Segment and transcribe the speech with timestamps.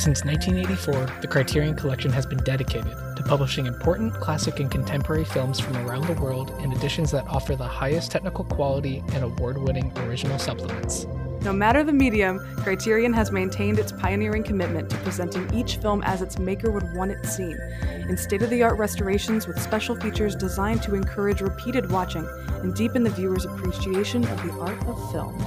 [0.00, 5.60] Since 1984, the Criterion Collection has been dedicated to publishing important classic and contemporary films
[5.60, 9.92] from around the world in editions that offer the highest technical quality and award winning
[9.98, 11.04] original supplements.
[11.42, 16.22] No matter the medium, Criterion has maintained its pioneering commitment to presenting each film as
[16.22, 17.58] its maker would want it seen,
[18.08, 22.26] in state of the art restorations with special features designed to encourage repeated watching
[22.62, 25.44] and deepen the viewer's appreciation of the art of film.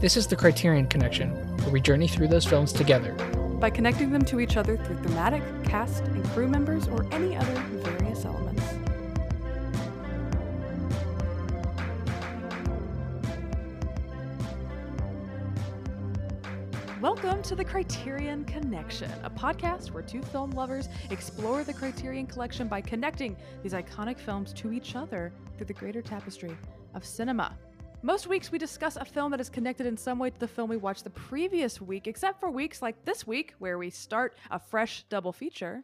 [0.00, 3.16] This is the Criterion Connection, where we journey through those films together
[3.60, 7.54] by connecting them to each other through thematic, cast, and crew members or any other
[7.82, 8.62] various elements.
[17.00, 22.68] Welcome to the Criterion Connection, a podcast where two film lovers explore the Criterion Collection
[22.68, 26.54] by connecting these iconic films to each other through the greater tapestry
[26.94, 27.56] of cinema.
[28.06, 30.70] Most weeks we discuss a film that is connected in some way to the film
[30.70, 34.60] we watched the previous week, except for weeks like this week where we start a
[34.60, 35.82] fresh double feature.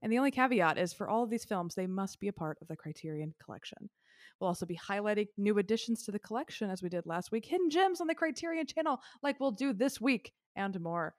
[0.00, 2.56] And the only caveat is for all of these films, they must be a part
[2.62, 3.90] of the Criterion collection.
[4.40, 7.68] We'll also be highlighting new additions to the collection as we did last week, hidden
[7.68, 11.16] gems on the Criterion channel, like we'll do this week, and more.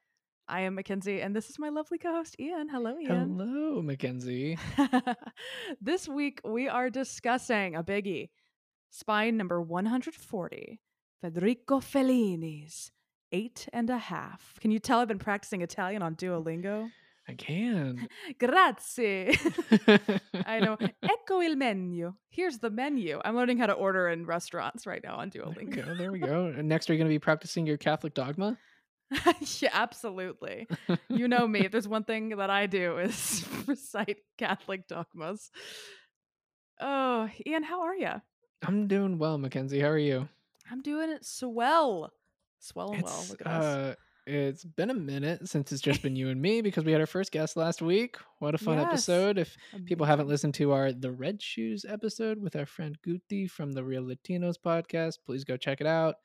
[0.47, 2.69] I am Mackenzie, and this is my lovely co host, Ian.
[2.69, 3.37] Hello, Ian.
[3.37, 4.57] Hello, Mackenzie.
[5.79, 8.29] this week we are discussing a biggie
[8.89, 10.79] Spine number 140,
[11.21, 12.91] Federico Fellini's
[13.31, 14.55] Eight and a Half.
[14.59, 16.89] Can you tell I've been practicing Italian on Duolingo?
[17.27, 18.07] I can.
[18.39, 19.37] Grazie.
[20.45, 20.77] I know.
[21.03, 22.13] Ecco il menu.
[22.31, 23.19] Here's the menu.
[23.23, 25.75] I'm learning how to order in restaurants right now on Duolingo.
[25.75, 25.95] There we go.
[25.95, 26.45] There we go.
[26.47, 28.57] And next, are you going to be practicing your Catholic dogma?
[29.59, 30.67] yeah, absolutely.
[31.09, 31.59] you know me.
[31.65, 35.51] If there's one thing that I do is recite Catholic dogmas.
[36.81, 38.13] Oh, Ian, how are you?
[38.63, 39.79] I'm doing well, Mackenzie.
[39.79, 40.27] How are you?
[40.71, 42.11] I'm doing it swell.
[42.59, 43.25] Swell and well.
[43.29, 43.95] Look at uh, us.
[44.27, 47.07] It's been a minute since it's just been you and me because we had our
[47.07, 48.17] first guest last week.
[48.37, 48.87] What a fun yes.
[48.87, 49.39] episode.
[49.39, 53.71] If people haven't listened to our The Red Shoes episode with our friend Guti from
[53.71, 56.15] the Real Latinos podcast, please go check it out.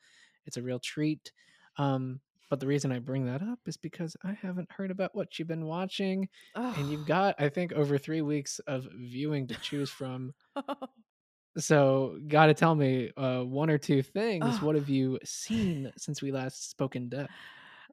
[0.45, 1.31] It's a real treat.
[1.77, 2.19] Um,
[2.51, 5.47] but the reason I bring that up is because I haven't heard about what you've
[5.47, 6.29] been watching.
[6.55, 6.75] Oh.
[6.77, 10.33] And you've got, I think, over three weeks of viewing to choose from.
[11.57, 14.45] So, got to tell me uh, one or two things.
[14.45, 14.65] Oh.
[14.65, 17.31] What have you seen since we last spoke in depth?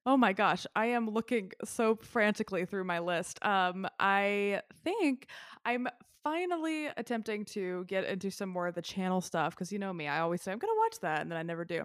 [0.05, 3.39] Oh my gosh, I am looking so frantically through my list.
[3.45, 5.29] Um, I think
[5.65, 5.87] I'm
[6.25, 10.07] finally attempting to get into some more of the channel stuff because you know me,
[10.09, 11.85] I always say I'm gonna watch that and then I never do.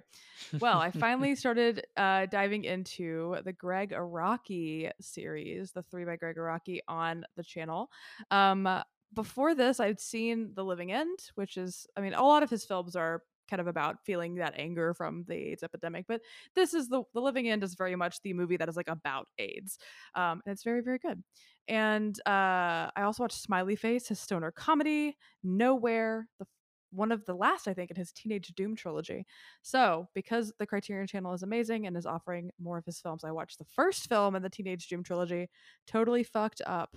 [0.59, 6.37] Well, I finally started uh, diving into the Gregg Araki series, the three by Gregg
[6.37, 7.89] Araki on the channel.
[8.31, 8.67] Um,
[9.13, 12.65] before this, I'd seen The Living End, which is, I mean, a lot of his
[12.65, 16.05] films are kind of about feeling that anger from the AIDS epidemic.
[16.07, 16.21] But
[16.55, 19.27] this is the the Living End is very much the movie that is like about
[19.37, 19.77] AIDS,
[20.15, 21.23] um, and it's very very good.
[21.67, 26.45] And uh, I also watched Smiley Face, his stoner comedy, Nowhere, the
[26.91, 29.25] one of the last I think in his Teenage Doom trilogy.
[29.61, 33.31] So because the Criterion Channel is amazing and is offering more of his films, I
[33.31, 35.49] watched the first film in the Teenage Doom trilogy.
[35.85, 36.95] Totally fucked up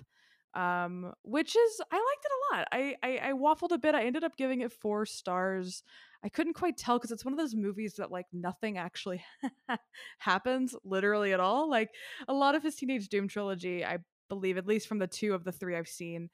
[0.53, 2.67] um, which is I liked it a lot.
[2.71, 3.95] I, I I waffled a bit.
[3.95, 5.83] I ended up giving it four stars.
[6.23, 9.23] I couldn't quite tell because it's one of those movies that like nothing actually
[10.19, 11.69] happens literally at all.
[11.69, 11.89] Like
[12.27, 15.43] a lot of his Teenage Doom trilogy, I believe, at least from the two of
[15.43, 16.29] the three I've seen,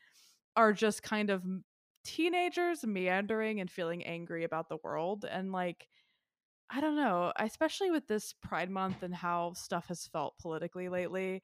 [0.55, 1.43] are just kind of
[2.03, 5.87] teenagers meandering and feeling angry about the world and like
[6.69, 11.41] I don't know, especially with this Pride Month and how stuff has felt politically lately.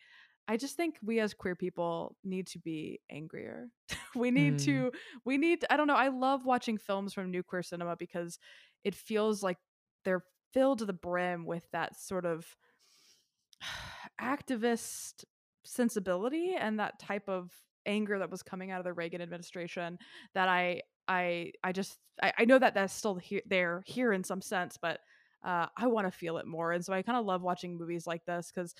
[0.48, 3.70] I just think we as queer people need to be angrier.
[4.16, 4.66] we need mm.
[4.66, 4.92] to
[5.26, 8.40] we need I don't know, I love watching films from new queer cinema because
[8.84, 9.58] it feels like
[10.04, 10.24] they're
[10.54, 12.46] filled to the brim with that sort of
[14.22, 15.24] activist
[15.66, 17.52] sensibility and that type of
[17.86, 19.98] anger that was coming out of the Reagan administration
[20.34, 24.24] that I I I just I, I know that that's still here there here in
[24.24, 25.00] some sense, but
[25.44, 28.08] uh, I want to feel it more, and so I kind of love watching movies
[28.08, 28.74] like this because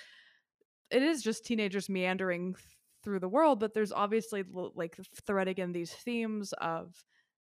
[0.94, 2.56] it is just teenagers meandering
[3.04, 4.44] through the world, but there's obviously
[4.76, 6.94] like threading in these themes of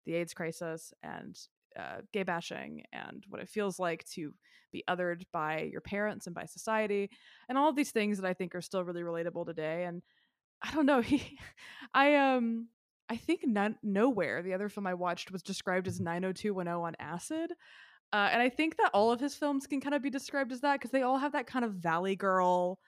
[0.06, 1.36] the AIDS crisis and
[1.78, 4.32] uh, gay bashing and what it feels like to
[4.70, 7.10] be othered by your parents and by society
[7.48, 9.84] and all these things that I think are still really relatable today.
[9.84, 10.02] And
[10.62, 11.38] I don't know, he,
[11.94, 12.68] I um,
[13.08, 13.44] I think
[13.82, 17.52] nowhere the other film I watched was described as 90210 on acid.
[18.12, 20.60] Uh, and I think that all of his films can kind of be described as
[20.60, 22.78] that because they all have that kind of Valley Girl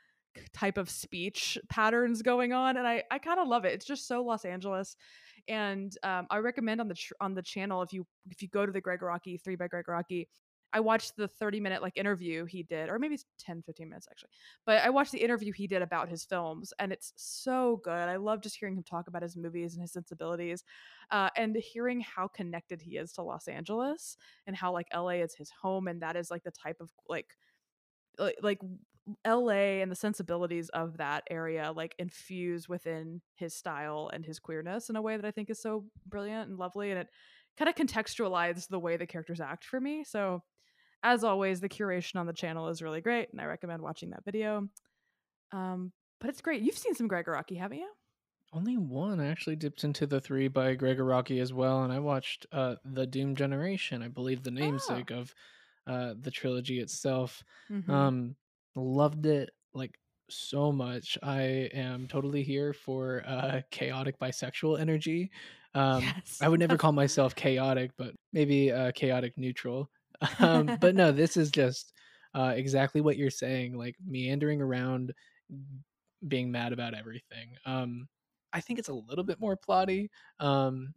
[0.53, 4.07] type of speech patterns going on and i i kind of love it it's just
[4.07, 4.97] so los angeles
[5.49, 8.65] and um, i recommend on the tr- on the channel if you if you go
[8.65, 10.27] to the gregg araki 3 by gregg araki
[10.73, 14.07] I watched the 30 minute like interview he did, or maybe it's 10, 15 minutes
[14.11, 14.31] actually.
[14.67, 18.09] But I watched the interview he did about his films, and it's so good.
[18.09, 20.65] I love just hearing him talk about his movies and his sensibilities,
[21.11, 24.17] uh, and hearing how connected he is to Los Angeles
[24.47, 27.37] and how like LA is his home, and that is like the type of like,
[28.43, 28.61] like
[29.27, 34.91] LA and the sensibilities of that area like infuse within his style and his queerness
[34.91, 37.09] in a way that I think is so brilliant and lovely and it
[37.59, 40.05] kind of contextualizes the way the characters act for me.
[40.05, 40.43] So
[41.03, 44.25] as always, the curation on the channel is really great and I recommend watching that
[44.25, 44.69] video.
[45.53, 46.63] Um, but it's great.
[46.63, 47.89] You've seen some Gregg Araki, haven't you?
[48.53, 49.21] Only one.
[49.21, 52.77] I actually dipped into the three by Gregg Araki as well, and I watched uh,
[52.85, 54.03] the Doom Generation.
[54.03, 55.21] I believe the namesake oh.
[55.21, 55.35] of
[55.87, 57.45] uh, the trilogy itself.
[57.71, 57.91] Mm-hmm.
[57.91, 58.37] Um,
[58.75, 59.95] loved it like
[60.29, 61.19] so much.
[61.23, 65.31] I am totally here for uh, chaotic bisexual energy.
[65.75, 66.39] Um, yes.
[66.41, 69.91] I would never call myself chaotic, but maybe uh, chaotic neutral.
[70.39, 71.95] Um, but no, this is just
[72.35, 75.15] uh, exactly what you're saying, like meandering around,
[76.29, 77.55] being mad about everything.
[77.65, 78.07] Um,
[78.53, 80.93] I think it's a little bit more plotty, um,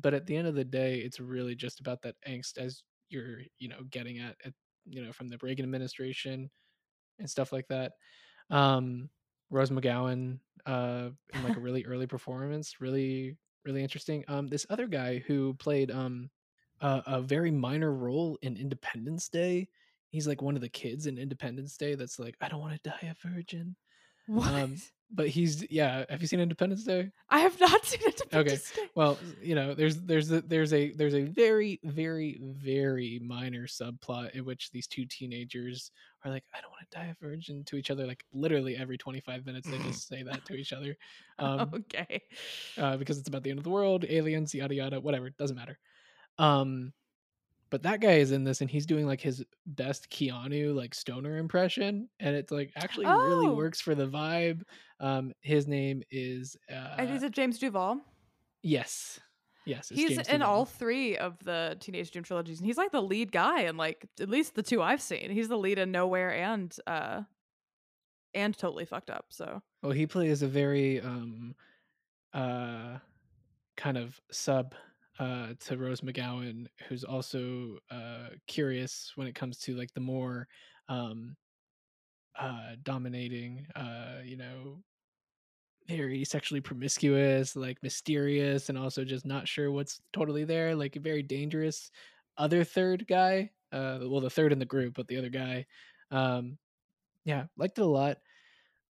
[0.00, 3.40] but at the end of the day, it's really just about that angst as you're,
[3.58, 4.54] you know, getting at, at
[4.86, 6.48] you know, from the Reagan administration
[7.18, 7.92] and stuff like that.
[8.50, 9.08] Um,
[9.50, 14.24] Rose McGowan uh, in like a really early performance, really really interesting.
[14.26, 16.30] Um, this other guy who played um
[16.82, 19.68] a, a very minor role in Independence Day.
[20.10, 21.94] He's like one of the kids in Independence Day.
[21.94, 23.76] That's like, I don't want to die a virgin.
[24.26, 24.52] What?
[24.52, 24.76] Um,
[25.14, 26.04] but he's yeah.
[26.08, 27.10] Have you seen Independence Day?
[27.28, 28.30] I have not seen Independence
[28.70, 28.74] Day.
[28.74, 28.86] okay.
[28.86, 28.90] Day.
[28.94, 34.32] Well, you know, there's there's a, there's a there's a very very very minor subplot
[34.32, 35.90] in which these two teenagers
[36.24, 38.06] are like, I don't want to die a virgin to each other.
[38.06, 40.96] Like literally every 25 minutes, they just say that to each other.
[41.38, 42.22] Um, okay.
[42.78, 45.30] Uh, because it's about the end of the world, aliens, yada yada, whatever.
[45.30, 45.76] Doesn't matter.
[46.38, 46.92] Um,
[47.72, 51.38] but that guy is in this and he's doing like his best Keanu like stoner
[51.38, 53.26] impression and it's like actually oh.
[53.26, 54.60] really works for the vibe.
[55.00, 57.98] Um his name is uh And is it James Duval?
[58.62, 59.18] Yes.
[59.64, 60.54] Yes, he's James in Duval.
[60.54, 64.06] all three of the Teenage Doom trilogies, and he's like the lead guy in like
[64.20, 65.30] at least the two I've seen.
[65.30, 67.22] He's the lead in Nowhere and uh
[68.34, 69.26] and Totally Fucked Up.
[69.30, 71.54] So well, he plays a very um
[72.34, 72.98] uh
[73.78, 74.74] kind of sub
[75.18, 80.48] uh, to Rose McGowan, who's also uh, curious when it comes to like the more
[80.88, 81.36] um,
[82.38, 84.82] uh, dominating, uh, you know,
[85.88, 90.74] very sexually promiscuous, like mysterious, and also just not sure what's totally there.
[90.74, 91.90] Like a very dangerous
[92.38, 93.50] other third guy.
[93.72, 95.66] Uh, well, the third in the group, but the other guy.
[96.10, 96.58] Um,
[97.24, 98.18] yeah, liked it a lot.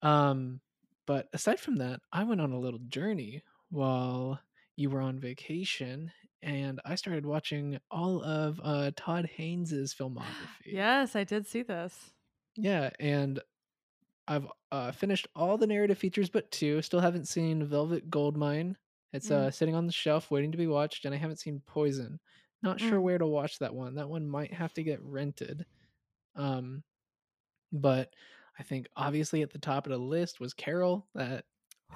[0.01, 0.59] Um,
[1.05, 4.39] but aside from that, I went on a little journey while
[4.75, 6.11] you were on vacation
[6.43, 10.65] and I started watching all of uh, Todd Haynes's filmography.
[10.65, 12.11] Yes, I did see this.
[12.55, 13.39] Yeah, and
[14.27, 16.81] I've uh, finished all the narrative features but two.
[16.81, 18.75] Still haven't seen Velvet Goldmine.
[19.13, 19.35] It's mm.
[19.35, 22.19] uh, sitting on the shelf waiting to be watched, and I haven't seen Poison.
[22.61, 22.89] Not mm.
[22.89, 23.95] sure where to watch that one.
[23.95, 25.65] That one might have to get rented.
[26.35, 26.83] Um,
[27.71, 28.09] but
[28.59, 31.07] I think obviously at the top of the list was Carol.
[31.15, 31.45] That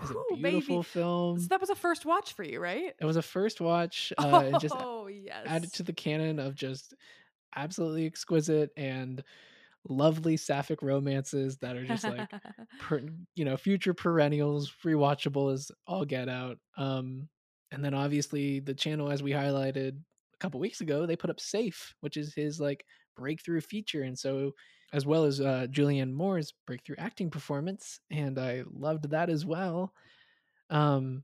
[0.03, 0.83] is a beautiful baby.
[0.83, 1.39] film.
[1.39, 2.93] So that was a first watch for you, right?
[2.99, 4.13] It was a first watch.
[4.19, 4.75] Uh, oh, just
[5.23, 5.43] yes.
[5.45, 6.93] Added to the canon of just
[7.55, 9.23] absolutely exquisite and
[9.87, 12.29] lovely sapphic romances that are just like,
[12.79, 13.01] per,
[13.35, 16.57] you know, future perennials, rewatchable as all get out.
[16.77, 17.29] Um,
[17.71, 19.97] and then obviously the channel, as we highlighted
[20.33, 22.85] a couple weeks ago, they put up Safe, which is his like
[23.15, 24.51] breakthrough feature, and so
[24.93, 29.93] as well as uh, Julianne Moore's breakthrough acting performance, and I loved that as well.
[30.69, 31.23] Um,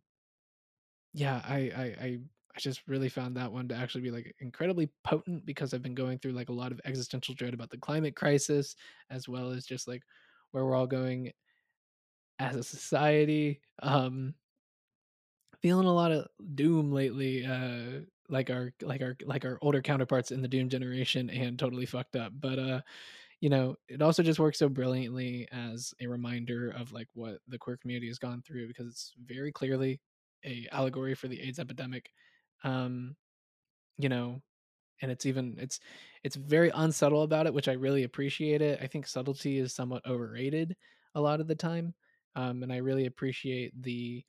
[1.14, 2.20] yeah, I, I, I,
[2.56, 5.96] I just really found that one to actually be like incredibly potent because I've been
[5.96, 8.76] going through like a lot of existential dread about the climate crisis,
[9.10, 10.04] as well as just like
[10.52, 11.32] where we're all going
[12.40, 13.62] as a society.
[13.82, 14.36] Um,
[15.62, 17.46] feeling a lot of doom lately.
[17.46, 21.86] Uh, like our like our like our older counterparts in the doom generation and totally
[21.86, 22.82] fucked up but uh
[23.44, 27.58] you know, it also just works so brilliantly as a reminder of like what the
[27.58, 30.00] queer community has gone through because it's very clearly
[30.46, 32.10] a allegory for the AIDS epidemic.
[32.64, 33.18] Um,
[33.98, 34.42] you know,
[35.02, 35.82] and it's even it's
[36.24, 38.80] it's very unsubtle about it, which I really appreciate it.
[38.82, 40.78] I think subtlety is somewhat overrated
[41.14, 41.94] a lot of the time.
[42.38, 44.24] Um, and I really appreciate the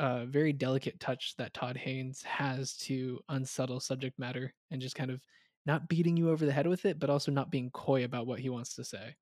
[0.00, 5.12] uh, very delicate touch that Todd Haynes has to unsubtle subject matter and just kind
[5.12, 5.20] of
[5.66, 8.40] not beating you over the head with it, but also not being coy about what
[8.40, 9.16] he wants to say.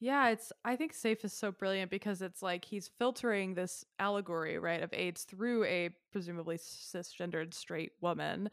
[0.00, 4.58] Yeah, it's I think Safe is so brilliant because it's like he's filtering this allegory,
[4.58, 8.50] right, of AIDS through a presumably cisgendered straight woman.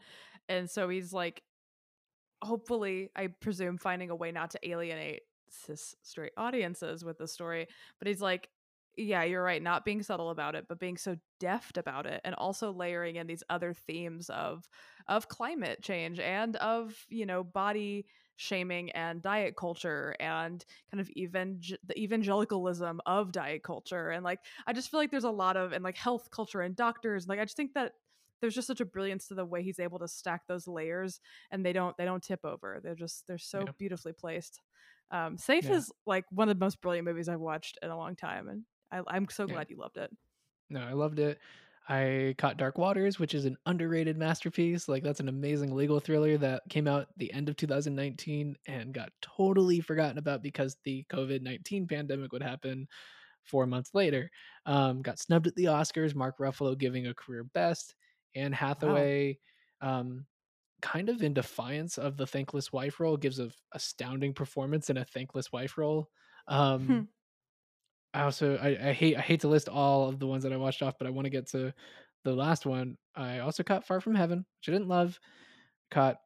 [0.48, 1.42] And so he's like
[2.42, 7.66] hopefully, I presume, finding a way not to alienate cis straight audiences with the story.
[7.98, 8.48] But he's like,
[8.96, 12.34] yeah, you're right, not being subtle about it, but being so deft about it and
[12.34, 14.68] also layering in these other themes of
[15.08, 21.08] of climate change and of, you know, body shaming and diet culture and kind of
[21.10, 25.56] even the evangelicalism of diet culture and like I just feel like there's a lot
[25.56, 27.92] of and like health culture and doctors like I just think that
[28.42, 31.18] there's just such a brilliance to the way he's able to stack those layers
[31.50, 33.72] and they don't they don't tip over they're just they're so yeah.
[33.78, 34.60] beautifully placed
[35.10, 35.76] um safe yeah.
[35.76, 38.64] is like one of the most brilliant movies i've watched in a long time and
[38.90, 39.74] I, am so glad yeah.
[39.74, 40.10] you loved it.
[40.70, 41.38] No, I loved it.
[41.88, 44.88] I caught Dark Waters, which is an underrated masterpiece.
[44.88, 49.10] Like that's an amazing legal thriller that came out the end of 2019 and got
[49.22, 52.88] totally forgotten about because the COVID-19 pandemic would happen
[53.44, 54.30] four months later.
[54.66, 56.14] Um, got snubbed at the Oscars.
[56.14, 57.94] Mark Ruffalo giving a career best.
[58.34, 59.38] Anne Hathaway,
[59.80, 60.00] wow.
[60.00, 60.26] um,
[60.82, 65.04] kind of in defiance of the thankless wife role, gives a astounding performance in a
[65.04, 66.10] thankless wife role.
[66.48, 67.00] Um, hmm.
[68.16, 70.56] I also I, I hate I hate to list all of the ones that I
[70.56, 71.74] watched off, but I want to get to
[72.24, 72.96] the last one.
[73.14, 75.20] I also caught Far From Heaven, which I didn't love.
[75.90, 76.16] Caught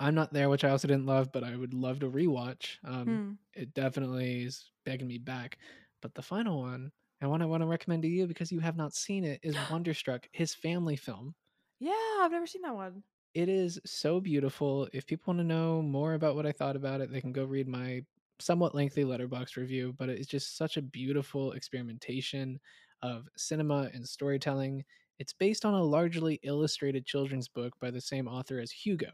[0.00, 2.76] I'm Not There, which I also didn't love, but I would love to rewatch.
[2.82, 3.60] Um, hmm.
[3.60, 5.58] It definitely is begging me back.
[6.00, 8.76] But the final one, and one I want to recommend to you because you have
[8.76, 11.34] not seen it, is Wonderstruck, his family film.
[11.78, 13.02] Yeah, I've never seen that one.
[13.34, 14.88] It is so beautiful.
[14.94, 17.44] If people want to know more about what I thought about it, they can go
[17.44, 18.02] read my
[18.38, 22.58] somewhat lengthy letterbox review, but it's just such a beautiful experimentation
[23.02, 24.84] of cinema and storytelling.
[25.18, 29.10] It's based on a largely illustrated children's book by the same author as Hugo,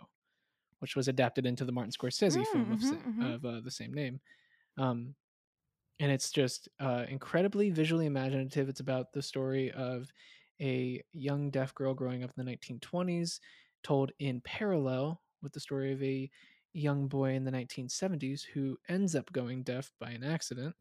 [0.80, 3.22] which was adapted into the Martin Scorsese mm, film mm-hmm, of, mm-hmm.
[3.22, 4.20] of uh, the same name.
[4.78, 5.14] Um,
[6.00, 8.68] and it's just uh, incredibly visually imaginative.
[8.68, 10.12] It's about the story of
[10.60, 13.38] a young deaf girl growing up in the 1920s,
[13.84, 16.30] told in parallel with the story of a
[16.72, 20.76] young boy in the 1970s who ends up going deaf by an accident.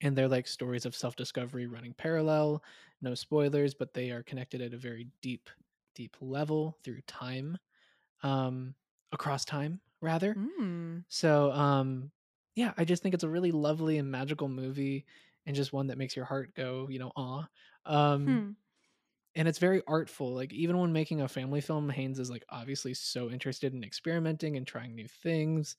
[0.00, 2.62] And they're like stories of self discovery running parallel.
[3.00, 5.48] No spoilers, but they are connected at a very deep,
[5.94, 7.56] deep level through time,
[8.22, 8.76] um,
[9.12, 10.36] across time, rather.
[10.36, 11.04] Mm.
[11.08, 12.12] So, um,
[12.56, 15.06] yeah, I just think it's a really lovely and magical movie
[15.46, 17.46] and just one that makes your heart go, you know, awe.
[17.86, 18.56] Um, hmm
[19.36, 22.94] and it's very artful like even when making a family film haynes is like obviously
[22.94, 25.76] so interested in experimenting and trying new things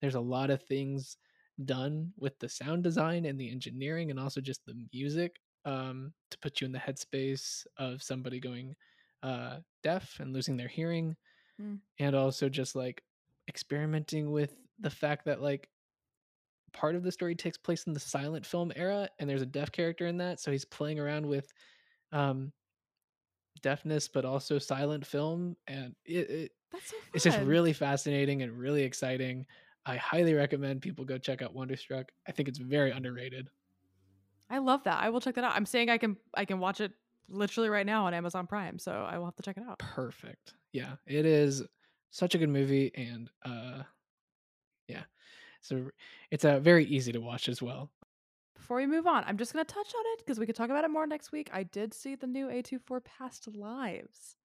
[0.00, 1.16] there's a lot of things
[1.64, 6.38] done with the sound design and the engineering and also just the music um, to
[6.38, 8.74] put you in the headspace of somebody going
[9.22, 11.14] uh, deaf and losing their hearing
[11.60, 11.78] mm.
[12.00, 13.02] and also just like
[13.48, 15.68] experimenting with the fact that like
[16.72, 19.70] part of the story takes place in the silent film era and there's a deaf
[19.70, 21.52] character in that so he's playing around with
[22.12, 22.52] um,
[23.60, 28.82] deafness but also silent film and it, it so it's just really fascinating and really
[28.82, 29.46] exciting.
[29.84, 32.10] I highly recommend people go check out wonderstruck.
[32.26, 33.50] I think it's very underrated.
[34.48, 35.02] I love that.
[35.02, 35.54] I will check that out.
[35.54, 36.92] I'm saying i can i can watch it
[37.28, 39.78] literally right now on amazon prime so i will have to check it out.
[39.78, 40.54] Perfect.
[40.72, 41.62] Yeah it is
[42.10, 43.82] such a good movie and uh
[44.88, 45.02] yeah
[45.60, 45.90] so
[46.30, 47.90] it's a very easy to watch as well
[48.62, 50.70] before we move on, I'm just going to touch on it because we could talk
[50.70, 51.50] about it more next week.
[51.52, 54.36] I did see the new A24 Past Lives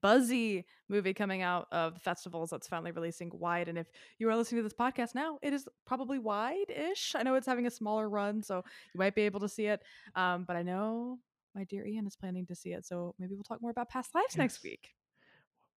[0.00, 3.68] buzzy movie coming out of the festivals that's finally releasing wide.
[3.68, 3.86] And if
[4.18, 7.14] you are listening to this podcast now, it is probably wide ish.
[7.14, 9.82] I know it's having a smaller run, so you might be able to see it.
[10.14, 11.18] Um, but I know
[11.54, 12.86] my dear Ian is planning to see it.
[12.86, 14.38] So maybe we'll talk more about past lives yes.
[14.38, 14.88] next week.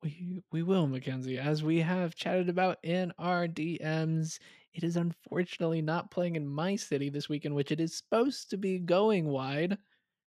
[0.03, 4.39] We we will, Mackenzie, as we have chatted about in our DMs.
[4.73, 8.57] It is unfortunately not playing in my city this weekend, which it is supposed to
[8.57, 9.77] be going wide.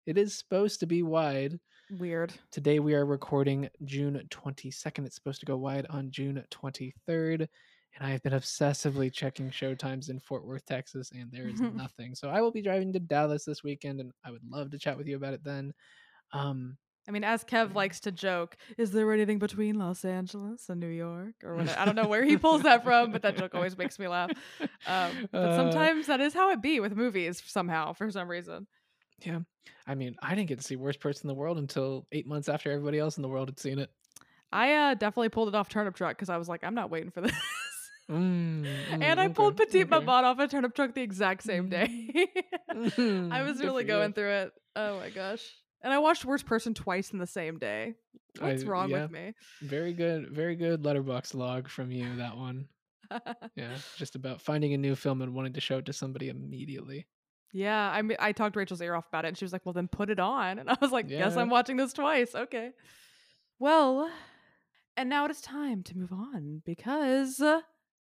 [0.04, 1.61] It is supposed to be wide.
[2.00, 2.32] Weird.
[2.50, 5.06] Today we are recording June 22nd.
[5.06, 7.46] It's supposed to go wide on June 23rd.
[7.94, 12.16] And I have been obsessively checking showtimes in Fort Worth, Texas, and there is nothing.
[12.16, 14.99] So I will be driving to Dallas this weekend, and I would love to chat
[14.99, 15.72] with you about it then.
[16.32, 16.78] Um,
[17.09, 20.88] I mean, as Kev likes to joke, is there anything between Los Angeles and New
[20.88, 21.76] York or what?
[21.76, 24.30] I don't know where he pulls that from, but that joke always makes me laugh.
[24.87, 28.68] Um, but uh, sometimes that is how it be with movies somehow for some reason.
[29.21, 29.40] Yeah,
[29.87, 32.49] I mean, I didn't get to see Worst Person in the World until eight months
[32.49, 33.90] after everybody else in the world had seen it.
[34.52, 37.11] I uh, definitely pulled it off Turnip Truck because I was like, I'm not waiting
[37.11, 37.32] for this.
[38.11, 40.04] Mm, mm, and I okay, pulled Petite okay.
[40.04, 42.28] Maman off a turnip truck the exact same day.
[42.73, 43.30] Mm.
[43.30, 44.52] I was really going through it.
[44.75, 45.42] Oh my gosh.
[45.82, 47.94] And I watched Worst Person twice in the same day.
[48.38, 49.34] What's I, wrong yeah, with me?
[49.60, 52.16] Very good, very good letterbox log from you.
[52.16, 52.68] That one.
[53.56, 57.06] yeah, just about finding a new film and wanting to show it to somebody immediately.
[57.52, 59.74] Yeah, I mean, I talked Rachel's ear off about it, and she was like, "Well,
[59.74, 61.18] then put it on." And I was like, yeah.
[61.18, 62.72] "Guess I'm watching this twice." Okay.
[63.58, 64.10] Well,
[64.96, 67.42] And now it is time to move on because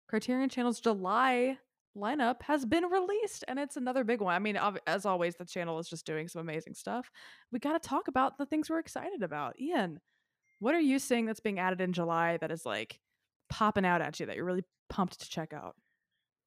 [0.07, 1.57] Criterion Channel's July
[1.97, 4.35] lineup has been released and it's another big one.
[4.35, 7.09] I mean, as always, the channel is just doing some amazing stuff.
[7.51, 9.59] We got to talk about the things we're excited about.
[9.59, 9.99] Ian,
[10.59, 12.99] what are you seeing that's being added in July that is like
[13.49, 15.75] popping out at you that you're really pumped to check out?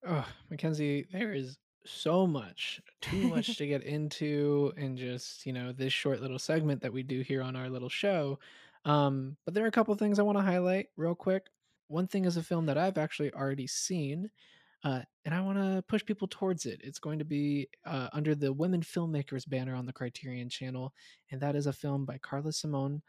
[0.07, 5.73] Oh, Mackenzie, there is so much, too much to get into in just, you know,
[5.73, 8.39] this short little segment that we do here on our little show.
[8.85, 11.47] Um, but there are a couple things I want to highlight real quick.
[11.89, 14.31] One thing is a film that I've actually already seen,
[14.83, 16.81] uh, and I want to push people towards it.
[16.83, 20.93] It's going to be uh, under the Women Filmmakers banner on the Criterion Channel,
[21.31, 23.01] and that is a film by Carla Simón,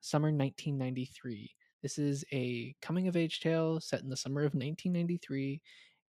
[0.00, 1.50] Summer 1993.
[1.82, 5.60] This is a coming of age tale set in the summer of 1993,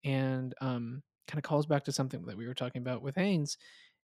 [0.03, 3.57] and um, kind of calls back to something that we were talking about with Haynes.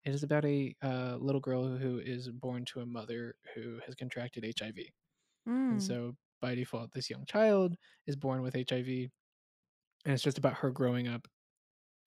[0.06, 3.96] It is about a uh, little girl who is born to a mother who has
[3.96, 4.76] contracted HIV.
[5.48, 5.72] Mm.
[5.72, 9.10] And so by default, this young child is born with HIV.
[10.08, 11.28] And it's just about her growing up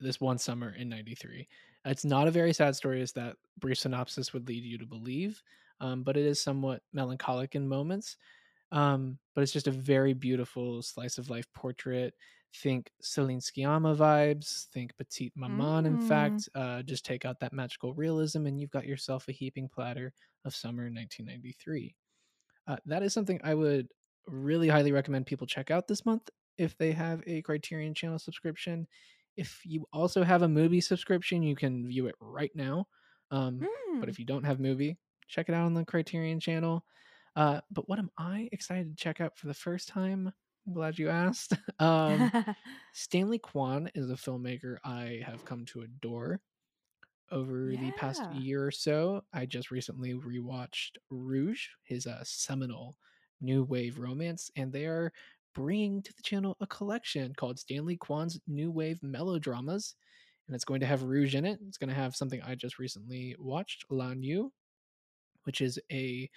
[0.01, 1.47] this one summer in 93.
[1.85, 5.43] It's not a very sad story, as that brief synopsis would lead you to believe,
[5.81, 8.17] um, but it is somewhat melancholic in moments.
[8.73, 12.15] Um, but it's just a very beautiful slice of life portrait
[12.57, 15.87] think Celine Sciamma vibes, think Petite Maman, mm.
[15.87, 16.49] in fact.
[16.55, 20.13] Uh, just take out that magical realism and you've got yourself a heaping platter
[20.45, 21.95] of summer 1993.
[22.67, 23.89] Uh, that is something I would
[24.27, 26.29] really highly recommend people check out this month
[26.61, 28.87] if they have a Criterion Channel subscription.
[29.37, 32.87] If you also have a MUBI subscription, you can view it right now.
[33.31, 34.01] Um, mm.
[34.01, 36.85] But if you don't have MUBI, check it out on the Criterion Channel.
[37.35, 40.31] Uh, but what am I excited to check out for the first time?
[40.67, 41.55] I'm glad you asked.
[41.79, 42.31] Um,
[42.93, 46.43] Stanley Kwan is a filmmaker I have come to adore
[47.31, 47.81] over yeah.
[47.81, 49.23] the past year or so.
[49.33, 52.99] I just recently rewatched Rouge, his uh, seminal
[53.41, 55.11] new wave romance, and they are
[55.55, 59.95] bringing to the channel a collection called Stanley Kwan's New Wave Melodramas.
[60.47, 61.61] And it's going to have Rouge in it.
[61.69, 64.53] It's going to have something I just recently watched, Lan Yu,
[65.45, 66.29] which is a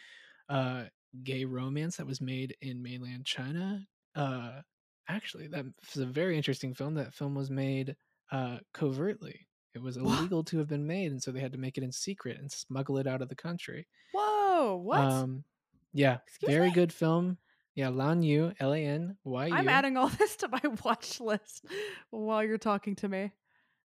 [0.50, 0.84] uh,
[1.24, 4.62] gay romance that was made in mainland China uh,
[5.08, 6.96] actually, that is a very interesting film.
[6.96, 7.96] That film was made
[8.32, 9.48] uh, covertly.
[9.76, 11.92] It was illegal to have been made, and so they had to make it in
[11.92, 13.88] secret and smuggle it out of the country.
[14.14, 14.76] Whoa!
[14.76, 15.00] What?
[15.00, 15.44] Um,
[15.94, 16.74] yeah, Excuse very me?
[16.74, 17.38] good film.
[17.76, 19.54] Yeah, Lan Yu, L A N Y U.
[19.54, 21.66] I'm adding all this to my watch list
[22.12, 23.32] while you're talking to me.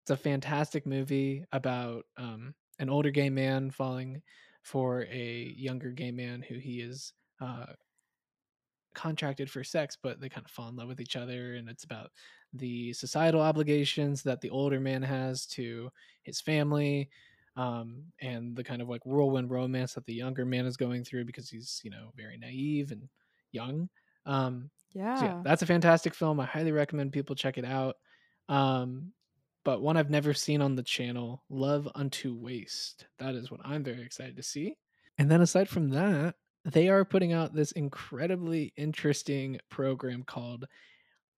[0.04, 4.22] It's a fantastic movie about um, an older gay man falling
[4.64, 7.66] for a younger gay man who he is uh,
[8.94, 11.56] contracted for sex, but they kind of fall in love with each other.
[11.56, 12.12] And it's about
[12.54, 15.90] the societal obligations that the older man has to
[16.24, 17.10] his family
[17.56, 21.26] um, and the kind of like whirlwind romance that the younger man is going through
[21.26, 23.08] because he's, you know, very naive and
[23.54, 23.90] young.
[24.26, 25.16] Um, yeah.
[25.16, 26.40] So yeah, that's a fantastic film.
[26.40, 27.96] I highly recommend people check it out.
[28.50, 29.14] Um,
[29.66, 33.06] but one I've never seen on the channel, Love Unto Waste.
[33.20, 34.76] That is what I'm very excited to see.
[35.18, 36.36] And then aside from that,
[36.66, 40.66] they are putting out this incredibly interesting program called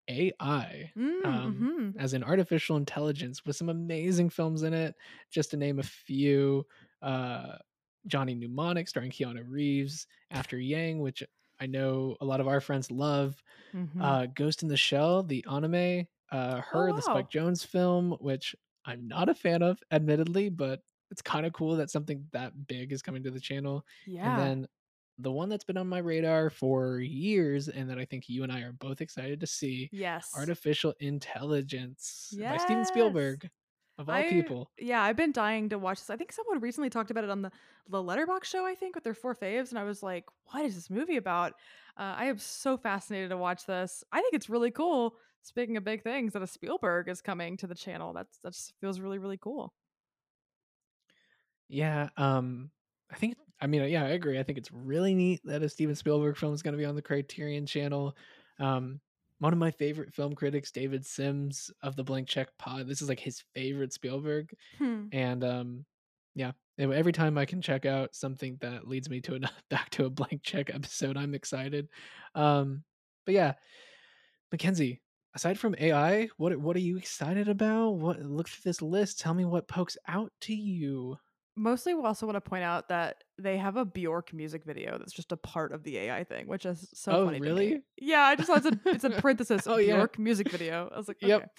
[0.08, 2.00] AI, mm, um, mm-hmm.
[2.00, 4.96] as an artificial intelligence with some amazing films in it.
[5.32, 6.66] Just to name a few,
[7.02, 7.58] uh,
[8.08, 11.24] Johnny Mnemonic starring Keanu Reeves, After Yang, which
[11.60, 13.42] I know a lot of our friends love,
[13.74, 14.02] mm-hmm.
[14.02, 16.96] uh, Ghost in the Shell, the anime, uh, Her, oh, wow.
[16.96, 21.54] the Spike Jonze film, which I'm not a fan of, admittedly, but it's kind of
[21.54, 23.86] cool that something that big is coming to the channel.
[24.06, 24.32] Yeah.
[24.32, 24.68] And then
[25.20, 28.52] the one that's been on my radar for years and that I think you and
[28.52, 29.90] I are both excited to see.
[29.94, 30.32] Yes.
[30.36, 32.58] Artificial Intelligence yes.
[32.58, 33.50] by Steven Spielberg.
[33.98, 34.70] Of all I, people.
[34.78, 36.10] Yeah, I've been dying to watch this.
[36.10, 37.52] I think someone recently talked about it on the
[37.88, 40.76] the Letterboxd show, I think, with their four faves, and I was like, "What is
[40.76, 41.54] this movie about?"
[41.98, 44.04] Uh, I am so fascinated to watch this.
[44.12, 45.16] I think it's really cool.
[45.44, 48.12] Speaking of big things, that a Spielberg is coming to the channel.
[48.12, 49.74] That's that just feels really really cool.
[51.70, 52.72] Yeah, um,
[53.12, 54.40] I think I mean, yeah, I agree.
[54.40, 56.96] I think it's really neat that a Steven Spielberg film is going to be on
[56.96, 58.16] the Criterion Channel.
[58.60, 59.00] Um,
[59.40, 63.10] one of my favorite film critics, David Sims of the Blank Check Pod, this is
[63.10, 65.06] like his favorite Spielberg, hmm.
[65.12, 65.86] and um,
[66.36, 70.06] yeah, every time I can check out something that leads me to a back to
[70.06, 71.88] a Blank Check episode, I'm excited.
[72.34, 72.84] Um,
[73.26, 73.54] but yeah,
[74.52, 75.02] Mackenzie,
[75.36, 77.92] aside from AI, what what are you excited about?
[77.92, 79.20] What look through this list.
[79.20, 81.18] Tell me what pokes out to you
[81.56, 85.14] mostly we also want to point out that they have a Bjork music video that's
[85.14, 87.40] just a part of the AI thing, which is so oh, funny.
[87.40, 87.82] really?
[87.98, 90.24] Yeah, I just thought it's a, it's a parenthesis oh, Bjork yeah.
[90.24, 90.90] music video.
[90.94, 91.28] I was like, okay.
[91.30, 91.58] Yep.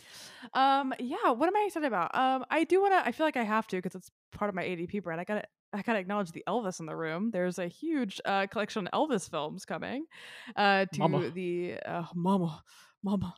[0.55, 2.15] Um, yeah, what am I excited about?
[2.15, 3.07] Um, I do want to.
[3.07, 5.21] I feel like I have to because it's part of my ADP brand.
[5.21, 7.31] I gotta I gotta acknowledge the Elvis in the room.
[7.31, 10.07] There's a huge uh, collection of Elvis films coming
[10.55, 11.31] uh, to Mama.
[11.31, 12.63] the uh, Mama,
[13.03, 13.35] Mama.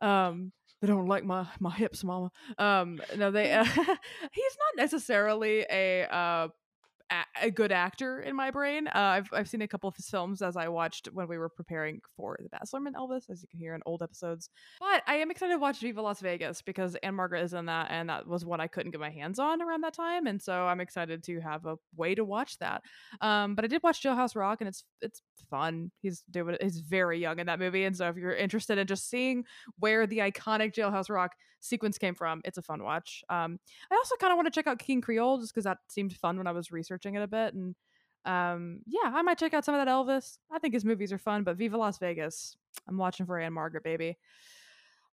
[0.00, 2.30] Um, they don't like my my hips, Mama.
[2.58, 3.52] Um, no, they.
[3.52, 6.48] Uh, he's not necessarily a uh,
[7.42, 8.88] a, good actor in my brain.
[8.88, 11.48] Uh, I've I've seen a couple of his films as I watched when we were
[11.48, 14.50] preparing for the Baz Luhrmann Elvis, as you can hear in old episodes.
[14.80, 18.08] But I am excited to watch Viva Las Vegas because Ann-Margret is in that, and
[18.08, 20.80] that was one I couldn't get my hands on around that time, and so I'm
[20.80, 22.82] excited to have a way to watch that.
[23.20, 25.90] Um, but I did watch Jailhouse Rock, and it's it's fun.
[26.00, 29.08] He's doing he's very young in that movie, and so if you're interested in just
[29.08, 29.44] seeing
[29.78, 31.32] where the iconic Jailhouse Rock
[31.64, 32.40] sequence came from.
[32.44, 33.24] It's a fun watch.
[33.28, 33.58] Um,
[33.90, 36.36] I also kind of want to check out King Creole just because that seemed fun
[36.36, 37.54] when I was researching it a bit.
[37.54, 37.74] And
[38.24, 40.38] um, yeah, I might check out some of that Elvis.
[40.50, 42.56] I think his movies are fun, but Viva Las Vegas,
[42.88, 44.16] I'm watching for Ann-Margret, baby.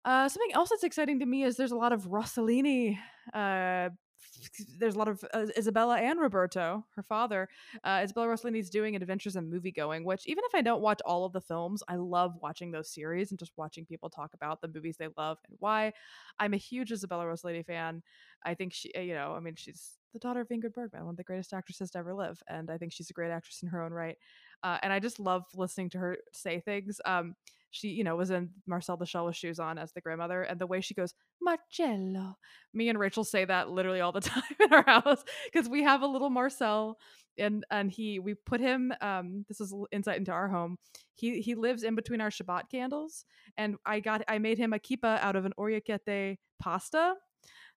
[0.03, 2.97] Uh, something else that's exciting to me is there's a lot of Rossellini
[3.33, 3.89] uh,
[4.79, 7.49] there's a lot of uh, Isabella and Roberto, her father.
[7.83, 11.25] Uh, Isabella Rossellini's doing Adventures in Movie Going, which even if I don't watch all
[11.25, 14.67] of the films, I love watching those series and just watching people talk about the
[14.67, 15.93] movies they love and why.
[16.39, 18.03] I'm a huge Isabella Rossellini fan.
[18.43, 21.17] I think she, you know, I mean, she's the daughter of Ingrid Bergman, one of
[21.17, 23.83] the greatest actresses to ever live, and I think she's a great actress in her
[23.83, 24.17] own right.
[24.63, 26.99] Uh, and I just love listening to her say things.
[27.05, 27.35] Um,
[27.71, 30.59] she, you know, was in Marcel the Shell with shoes on as the grandmother, and
[30.59, 32.37] the way she goes, Marcello.
[32.73, 36.01] Me and Rachel say that literally all the time in our house because we have
[36.01, 36.97] a little Marcel,
[37.37, 38.93] and and he we put him.
[39.01, 40.77] Um, this is insight into our home.
[41.15, 43.25] He he lives in between our Shabbat candles,
[43.57, 47.15] and I got I made him a kippah out of an orecchiette pasta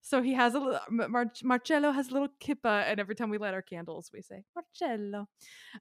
[0.06, 3.38] so he has a little, Mar- Marcello has a little kippa, and every time we
[3.38, 5.30] light our candles, we say Marcello.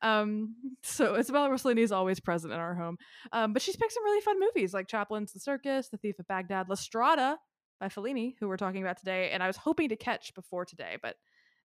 [0.01, 0.55] Um,
[0.85, 2.99] so Isabella Rossellini is always present in our home.
[3.33, 6.29] Um, but she's picked some really fun movies like Chaplin's The Circus, The Thief of
[6.29, 7.37] Baghdad, La Strada
[7.81, 9.31] by Fellini, who we're talking about today.
[9.33, 11.17] And I was hoping to catch before today, but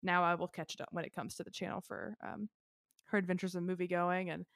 [0.02, 2.48] now I will catch it up when it comes to the channel for um,
[3.08, 4.46] her adventures in movie going and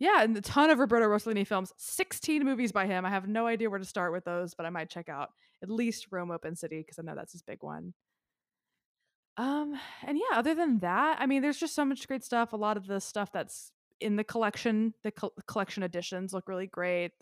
[0.00, 3.06] yeah, and a ton of Roberto Rossellini films, 16 movies by him.
[3.06, 5.28] I have no idea where to start with those, but I might check out
[5.64, 7.94] at least Rome Open City because I know that's his big one.
[9.36, 9.74] Um,
[10.06, 12.52] and yeah, other than that, I mean, there's just so much great stuff.
[12.52, 16.66] A lot of the stuff that's in the collection, the co- collection editions look really
[16.66, 17.12] great.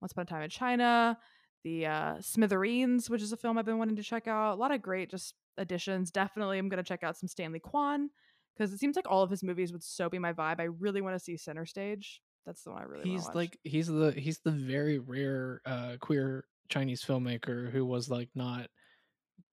[0.00, 1.18] Once Upon a Time in China,
[1.62, 4.54] the uh, Smithereens, which is a film I've been wanting to check out.
[4.54, 6.10] A lot of great just additions.
[6.10, 8.08] Definitely, I'm going to check out some Stanley Kwan
[8.56, 10.58] because it seems like all of his movies would so be my vibe.
[10.58, 12.22] I really want to see Center Stage.
[12.46, 13.10] That's the one I really.
[13.10, 18.30] He's like he's the he's the very rare uh, queer Chinese filmmaker who was like
[18.34, 18.70] not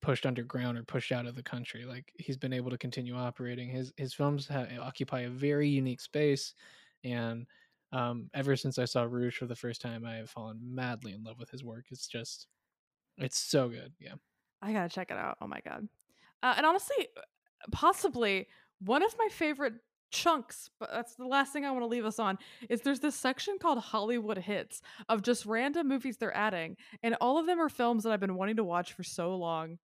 [0.02, 1.86] pushed underground or pushed out of the country.
[1.86, 3.70] Like he's been able to continue operating.
[3.70, 6.54] His his films ha- occupy a very unique space,
[7.04, 7.48] and
[7.92, 11.24] um, ever since I saw Rouge for the first time, I have fallen madly in
[11.24, 11.88] love with his work.
[11.92, 12.48] It's just,
[13.18, 13.96] it's so good.
[14.00, 14.16] Yeah,
[14.62, 15.38] I gotta check it out.
[15.42, 15.88] Oh my god!
[16.44, 17.10] Uh, and honestly,
[17.72, 18.48] possibly
[18.80, 19.76] one of my favorite
[20.12, 22.38] chunks, but that's the last thing I want to leave us on,
[22.70, 26.78] is there's this section called Hollywood Hits of just random movies they're adding.
[27.04, 29.78] And all of them are films that I've been wanting to watch for so long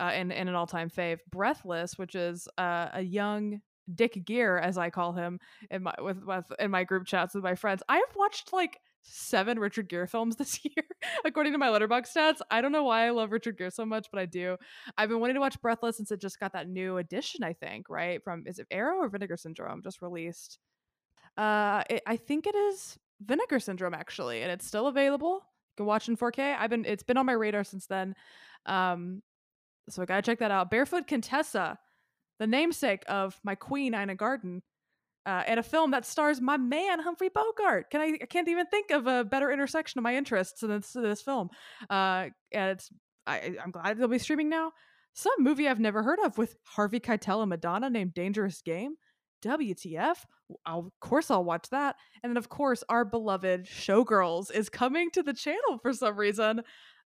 [0.00, 1.18] uh, and, and an all time fave.
[1.30, 3.60] Breathless, which is uh, a young
[3.94, 5.38] Dick Gere, as I call him
[5.70, 7.82] in my with, with in my group chats with my friends.
[7.88, 10.84] I have watched like seven Richard Gere films this year,
[11.24, 12.40] according to my Letterboxd stats.
[12.50, 14.56] I don't know why I love Richard Gere so much, but I do.
[14.96, 17.88] I've been wanting to watch Breathless since it just got that new edition, I think,
[17.88, 18.22] right?
[18.22, 20.58] From is it Arrow or Vinegar Syndrome just released?
[21.36, 25.34] Uh, it, I think it is Vinegar Syndrome actually, and it's still available.
[25.34, 26.56] You can watch in 4K.
[26.58, 28.14] I've been it's been on my radar since then.
[28.64, 29.22] Um,
[29.88, 30.70] so I gotta check that out.
[30.70, 31.78] Barefoot Contessa,
[32.38, 34.62] the namesake of my queen Ina Garten,
[35.26, 37.90] uh, and a film that stars my man Humphrey Bogart.
[37.90, 38.18] Can I?
[38.22, 41.50] I can't even think of a better intersection of my interests than this, this film.
[41.90, 42.90] Uh, and it's
[43.26, 44.72] I, I'm glad they'll be streaming now.
[45.12, 48.96] Some movie I've never heard of with Harvey Keitel and Madonna named Dangerous Game.
[49.44, 50.16] WTF?
[50.64, 51.96] I'll, of course, I'll watch that.
[52.22, 56.62] And then, of course, our beloved Showgirls is coming to the channel for some reason,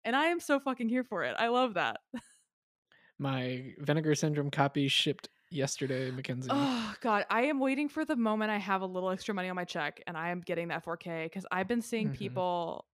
[0.05, 1.35] and I am so fucking here for it.
[1.37, 1.97] I love that.
[3.19, 6.49] My Vinegar Syndrome copy shipped yesterday, Mackenzie.
[6.51, 9.55] Oh god, I am waiting for the moment I have a little extra money on
[9.55, 12.17] my check and I am getting that 4K because I've been seeing mm-hmm.
[12.17, 12.85] people.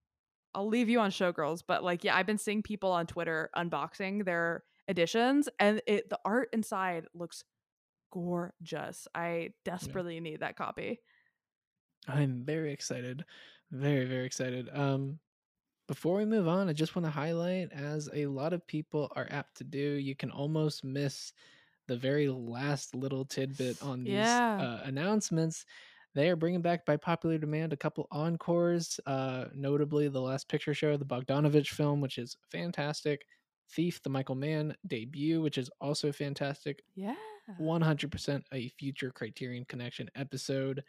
[0.55, 4.23] I'll leave you on Showgirls, but like, yeah, I've been seeing people on Twitter unboxing
[4.23, 7.43] their editions, and it the art inside looks
[8.11, 9.07] gorgeous.
[9.15, 10.21] I desperately yeah.
[10.21, 10.99] need that copy.
[12.07, 13.25] I'm very excited,
[13.71, 14.69] very very excited.
[14.71, 15.19] Um,
[15.87, 19.27] before we move on, I just want to highlight, as a lot of people are
[19.29, 21.33] apt to do, you can almost miss
[21.87, 24.57] the very last little tidbit on these yeah.
[24.57, 25.65] uh, announcements.
[26.15, 30.73] They are bringing back by popular demand a couple encores, uh, notably the Last Picture
[30.73, 33.25] Show, the Bogdanovich film, which is fantastic.
[33.71, 36.83] Thief, the Michael Mann debut, which is also fantastic.
[36.95, 37.15] Yeah.
[37.59, 40.83] 100% a future Criterion Connection episode.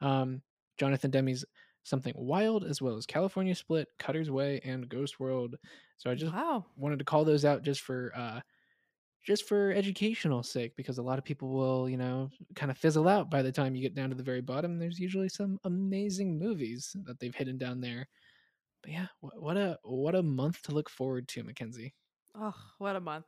[0.00, 0.42] Um,
[0.78, 1.44] Jonathan Demme's
[1.82, 5.56] Something Wild, as well as California Split, Cutter's Way, and Ghost World.
[5.96, 6.64] So I just wow.
[6.76, 8.40] wanted to call those out just for uh,
[9.28, 13.06] just for educational sake, because a lot of people will, you know, kind of fizzle
[13.06, 14.78] out by the time you get down to the very bottom.
[14.78, 18.08] There's usually some amazing movies that they've hidden down there.
[18.82, 21.92] But yeah, what a what a month to look forward to, Mackenzie.
[22.34, 23.26] Oh, what a month.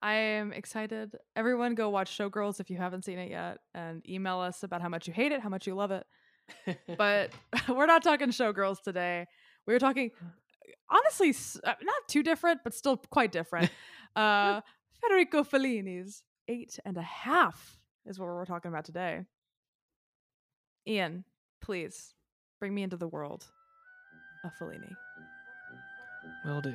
[0.00, 1.16] I am excited.
[1.34, 4.88] Everyone go watch Showgirls if you haven't seen it yet and email us about how
[4.88, 6.06] much you hate it, how much you love it.
[6.96, 7.32] but
[7.68, 9.26] we're not talking Showgirls today.
[9.66, 10.12] We were talking
[10.88, 13.72] honestly uh, not too different, but still quite different.
[14.16, 14.60] Uh
[15.04, 19.20] Federico Fellini's Eight and a Half is what we're talking about today.
[20.86, 21.24] Ian,
[21.60, 22.14] please
[22.58, 23.44] bring me into the world
[24.44, 24.92] of Fellini.
[26.46, 26.72] Will do.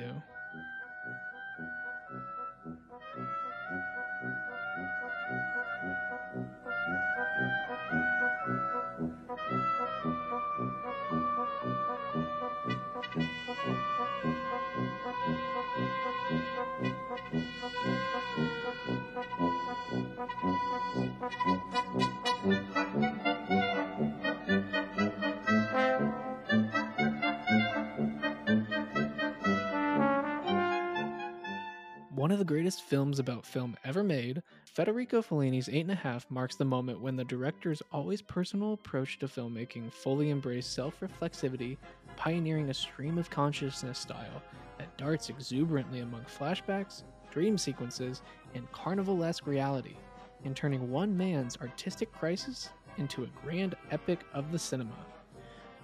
[32.20, 36.30] One of the greatest films about film ever made, Federico Fellini's Eight and a Half
[36.30, 41.78] marks the moment when the director's always personal approach to filmmaking fully embraced self reflexivity,
[42.16, 44.42] pioneering a stream of consciousness style
[44.78, 48.22] that darts exuberantly among flashbacks, dream sequences,
[48.54, 49.96] and carnival esque reality,
[50.44, 55.06] and turning one man's artistic crisis into a grand epic of the cinema.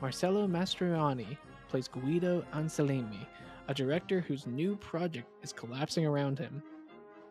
[0.01, 1.37] Marcello Mastroianni
[1.69, 3.27] plays Guido Anselmi,
[3.69, 6.63] a director whose new project is collapsing around him,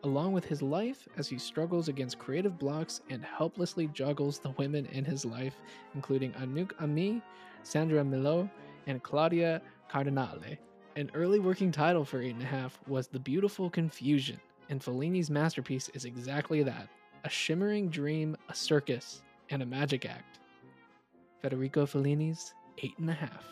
[0.04, 4.86] along with his life as he struggles against creative blocks and helplessly juggles the women
[4.86, 5.56] in his life,
[5.94, 7.22] including Anouk Aimée,
[7.62, 8.48] Sandra Milo,
[8.86, 10.58] and Claudia Cardinale.
[10.96, 15.30] An early working title for Eight and a Half was The Beautiful Confusion, and Fellini's
[15.30, 16.88] masterpiece is exactly that
[17.24, 20.38] a shimmering dream, a circus, and a magic act.
[21.40, 23.44] Federico Fellini's Eight and a Half.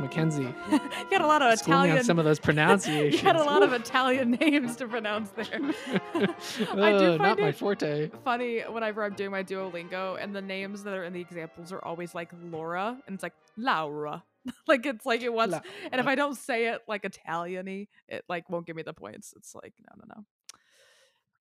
[0.00, 0.42] Mackenzie.
[0.70, 0.80] you
[1.10, 2.04] got a lot of Italian.
[2.04, 3.14] some of those pronunciations.
[3.14, 5.46] you got a lot of Italian names to pronounce there.
[6.74, 8.10] I Uh, do not find my forte.
[8.24, 11.84] funny whenever I'm doing my Duolingo and the names that are in the examples are
[11.84, 14.22] always like Laura and it's like Laura.
[14.68, 18.24] like it's like it wants La- and if I don't say it like Italian-y, it
[18.28, 19.34] like won't give me the points.
[19.36, 20.24] It's like no no no.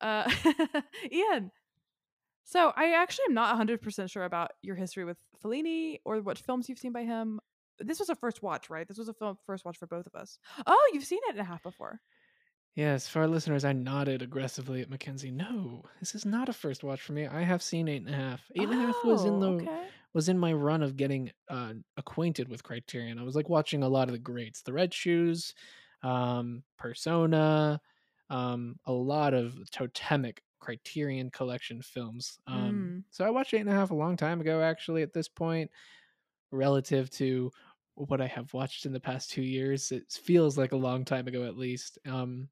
[0.02, 0.30] Uh
[1.12, 1.52] Ian.
[2.48, 6.70] So I actually am not 100% sure about your history with Fellini or what films
[6.70, 7.40] you've seen by him.
[7.80, 8.88] This was a first watch, right?
[8.88, 10.40] This was a film first watch for both of us.
[10.66, 12.00] Oh, you've seen it in a half before.
[12.76, 15.32] Yes, for our listeners, I nodded aggressively at Mackenzie.
[15.32, 17.26] No, this is not a first watch for me.
[17.26, 18.42] I have seen eight and a half.
[18.56, 19.88] Eight and a half was in the Oh, okay.
[20.14, 23.18] was in my run of getting uh, acquainted with Criterion.
[23.18, 25.54] I was like watching a lot of the greats, the Red Shoes,
[26.04, 27.80] um, Persona,
[28.30, 32.40] um, a lot of totemic Criterion collection films.
[32.48, 35.02] Um, So I watched eight and a half a long time ago, actually.
[35.02, 35.72] At this point,
[36.52, 37.52] relative to
[37.96, 41.28] what I have watched in the past two years, it feels like a long time
[41.28, 41.98] ago at least.
[42.06, 42.50] Um,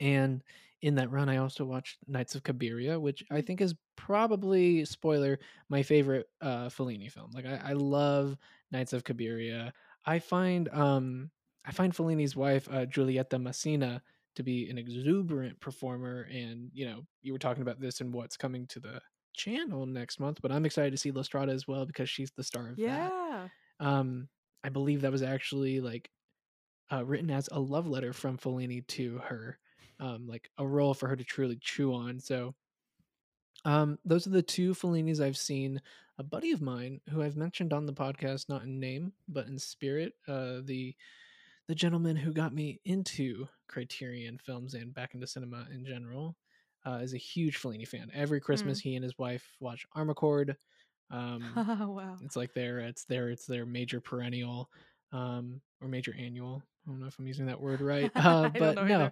[0.00, 0.42] and
[0.82, 5.38] in that run, I also watched Nights of Cabiria, which I think is probably spoiler
[5.68, 7.30] my favorite uh, Fellini film.
[7.32, 8.36] Like I, I love
[8.70, 9.72] Nights of Cabiria.
[10.04, 11.30] I find um
[11.64, 14.00] I find Fellini's wife uh, Giulietta Masina
[14.36, 18.36] to be an exuberant performer, and you know you were talking about this and what's
[18.36, 19.00] coming to the
[19.34, 22.44] channel next month, but I'm excited to see La Strada as well because she's the
[22.44, 22.82] star of that.
[22.82, 23.48] Yeah.
[23.80, 24.28] Um,
[24.62, 26.10] I believe that was actually like
[26.92, 29.58] uh, written as a love letter from Fellini to her,
[30.00, 32.20] um, like a role for her to truly chew on.
[32.20, 32.54] So,
[33.64, 35.80] um, those are the two Fellinis I've seen.
[36.18, 39.58] A buddy of mine who I've mentioned on the podcast, not in name but in
[39.58, 40.94] spirit, uh, the
[41.66, 46.36] the gentleman who got me into Criterion films and back into cinema in general,
[46.86, 48.10] uh, is a huge Fellini fan.
[48.14, 50.56] Every Christmas, he and his wife watch Amarcord.
[51.10, 52.16] Um, wow.
[52.22, 54.70] it's like their it's their it's their major perennial
[55.12, 58.82] um or major annual i don't know if i'm using that word right uh but
[58.82, 59.10] no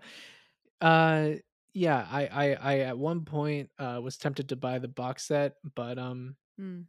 [0.80, 1.30] uh
[1.74, 5.54] yeah I, I i at one point uh was tempted to buy the box set
[5.74, 6.84] but um Mm.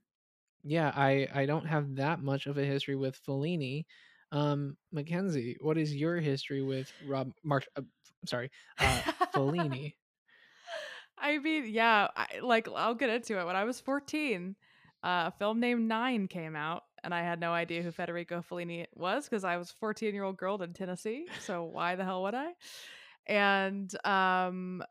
[0.64, 3.86] yeah i i don't have that much of a history with fellini
[4.32, 7.66] Um, Mackenzie, what is your history with Rob Mark?
[7.78, 9.02] Uh, I'm sorry, uh,
[9.36, 9.94] Fellini.
[11.24, 13.46] I mean, yeah, I, like I'll get into it.
[13.46, 14.56] When I was 14,
[15.04, 18.88] uh, a film named Nine came out, and I had no idea who Federico Fellini
[18.94, 21.28] was because I was a 14 year old girl in Tennessee.
[21.40, 22.52] So why the hell would I?
[23.28, 24.84] And um,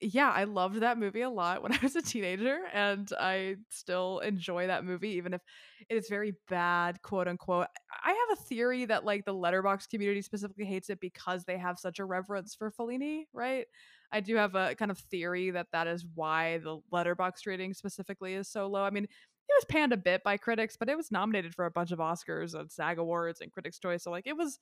[0.00, 4.20] yeah, I loved that movie a lot when I was a teenager, and I still
[4.20, 5.42] enjoy that movie, even if
[5.88, 7.68] it is very bad, quote unquote.
[8.04, 11.78] I have a theory that like the Letterboxd community specifically hates it because they have
[11.78, 13.66] such a reverence for Fellini, right?
[14.12, 18.34] I do have a kind of theory that that is why the Letterboxd rating specifically
[18.34, 18.84] is so low.
[18.84, 21.70] I mean, it was panned a bit by critics, but it was nominated for a
[21.70, 24.58] bunch of Oscars and SAG Awards and Critics' Choice, so like it was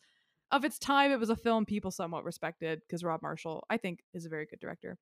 [0.50, 4.00] of its time, it was a film people somewhat respected because Rob Marshall, I think,
[4.12, 4.98] is a very good director.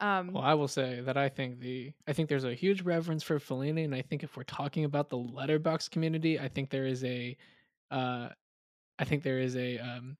[0.00, 3.22] Um, well, I will say that I think the I think there's a huge reverence
[3.22, 6.86] for Fellini, and I think if we're talking about the Letterboxd community, I think there
[6.86, 7.36] is a,
[7.90, 8.28] uh,
[8.98, 10.16] I think there is a um,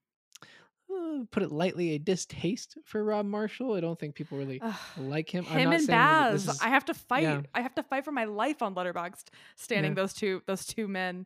[1.21, 3.73] uh, put it lightly, a distaste for Rob Marshall.
[3.73, 4.61] I don't think people really
[4.97, 5.45] like him.
[5.45, 6.47] Him and Baz.
[6.47, 7.23] Is, I have to fight.
[7.23, 7.41] Yeah.
[7.53, 9.95] I have to fight for my life on Letterboxd, standing yeah.
[9.95, 11.25] those two those two men.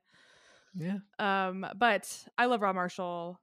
[0.76, 0.98] Yeah.
[1.20, 3.40] Um, but I love Rob Marshall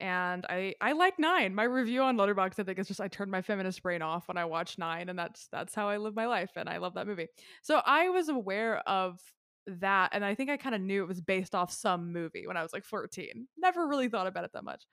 [0.00, 1.54] and I I like Nine.
[1.54, 4.36] My review on Letterboxd I think is just I turned my feminist brain off when
[4.36, 7.06] I watched Nine, and that's that's how I live my life, and I love that
[7.06, 7.28] movie.
[7.62, 9.18] So I was aware of
[9.66, 12.56] that, and I think I kind of knew it was based off some movie when
[12.56, 13.48] I was like 14.
[13.58, 14.84] Never really thought about it that much.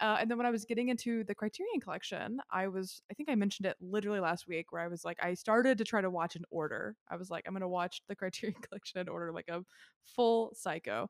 [0.00, 3.28] Uh, and then when I was getting into the Criterion collection, I was, I think
[3.28, 6.08] I mentioned it literally last week where I was like, I started to try to
[6.08, 6.96] watch an order.
[7.08, 9.62] I was like, I'm going to watch the Criterion collection in order, like a
[10.04, 11.08] full psycho.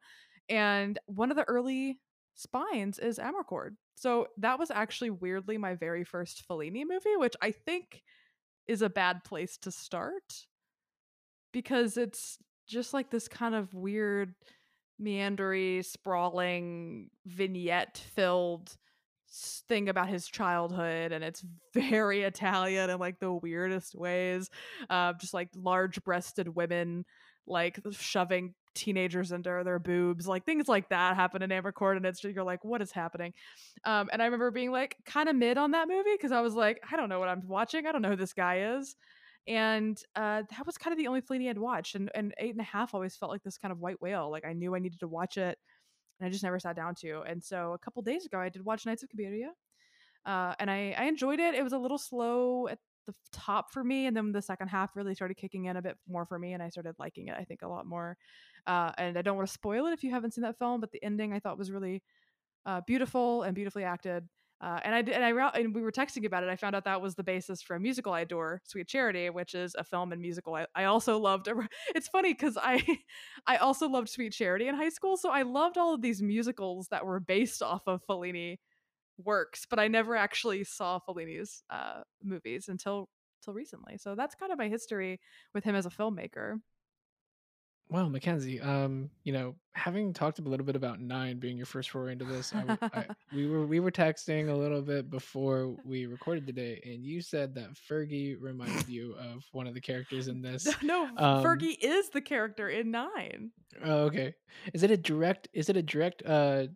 [0.49, 2.01] And one of the early
[2.35, 3.77] spines is Amarcord.
[3.95, 8.03] So that was actually weirdly my very first Fellini movie, which I think
[8.67, 10.47] is a bad place to start
[11.53, 14.35] because it's just like this kind of weird
[15.01, 18.77] meandery, sprawling, vignette filled
[19.69, 24.51] thing about his childhood and it's very italian in like the weirdest ways
[24.89, 27.05] uh, just like large breasted women
[27.47, 32.23] like shoving teenagers into their boobs like things like that happen in Amarcord and it's
[32.23, 33.33] you're like what is happening?
[33.85, 36.55] Um, and i remember being like kind of mid on that movie because i was
[36.55, 38.97] like i don't know what i'm watching i don't know who this guy is
[39.47, 41.95] and uh, that was kind of the only Fellini I'd watched.
[41.95, 44.31] And, and eight and a half always felt like this kind of white whale.
[44.31, 45.59] Like I knew I needed to watch it,
[46.19, 47.23] and I just never sat down to.
[47.23, 49.51] And so a couple days ago, I did watch Nights of Cabiria,
[50.27, 51.55] uh, and I, I enjoyed it.
[51.55, 54.95] It was a little slow at the top for me, and then the second half
[54.95, 57.37] really started kicking in a bit more for me, and I started liking it.
[57.39, 58.17] I think a lot more.
[58.67, 60.93] Uh, and I don't want to spoil it if you haven't seen that film, but
[60.93, 62.03] the ending I thought was really
[62.67, 64.29] uh, beautiful and beautifully acted.
[64.61, 66.51] Uh, and I and I and we were texting about it.
[66.51, 69.55] I found out that was the basis for a musical I adore, Sweet Charity, which
[69.55, 71.49] is a film and musical I, I also loved.
[71.95, 72.83] It's funny because I
[73.47, 76.89] I also loved Sweet Charity in high school, so I loved all of these musicals
[76.91, 78.59] that were based off of Fellini
[79.25, 83.09] works, but I never actually saw Fellini's uh, movies until
[83.41, 83.97] until recently.
[83.97, 85.21] So that's kind of my history
[85.55, 86.57] with him as a filmmaker.
[87.91, 91.91] Well, McKenzie, um, you know, having talked a little bit about nine being your first
[91.91, 96.07] foray into this, I, I, we were we were texting a little bit before we
[96.07, 100.41] recorded today, and you said that Fergie reminded you of one of the characters in
[100.43, 100.69] this.
[100.83, 103.51] No, um, Fergie is the character in nine.
[103.85, 104.35] Oh, okay.
[104.73, 105.49] Is it a direct?
[105.53, 106.69] Is it a direct uh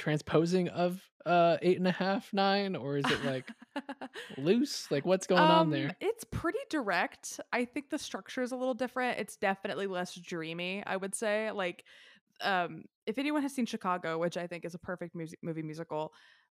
[0.00, 3.48] transposing of uh eight and a half nine or is it like
[4.38, 4.90] loose?
[4.90, 5.94] Like what's going um, on there?
[6.00, 7.38] it's pretty direct.
[7.52, 9.18] I think the structure is a little different.
[9.18, 11.50] It's definitely less dreamy i would say.
[11.50, 11.84] Like
[12.42, 16.10] um if anyone has seen chicago which i think is a perfect music movie musical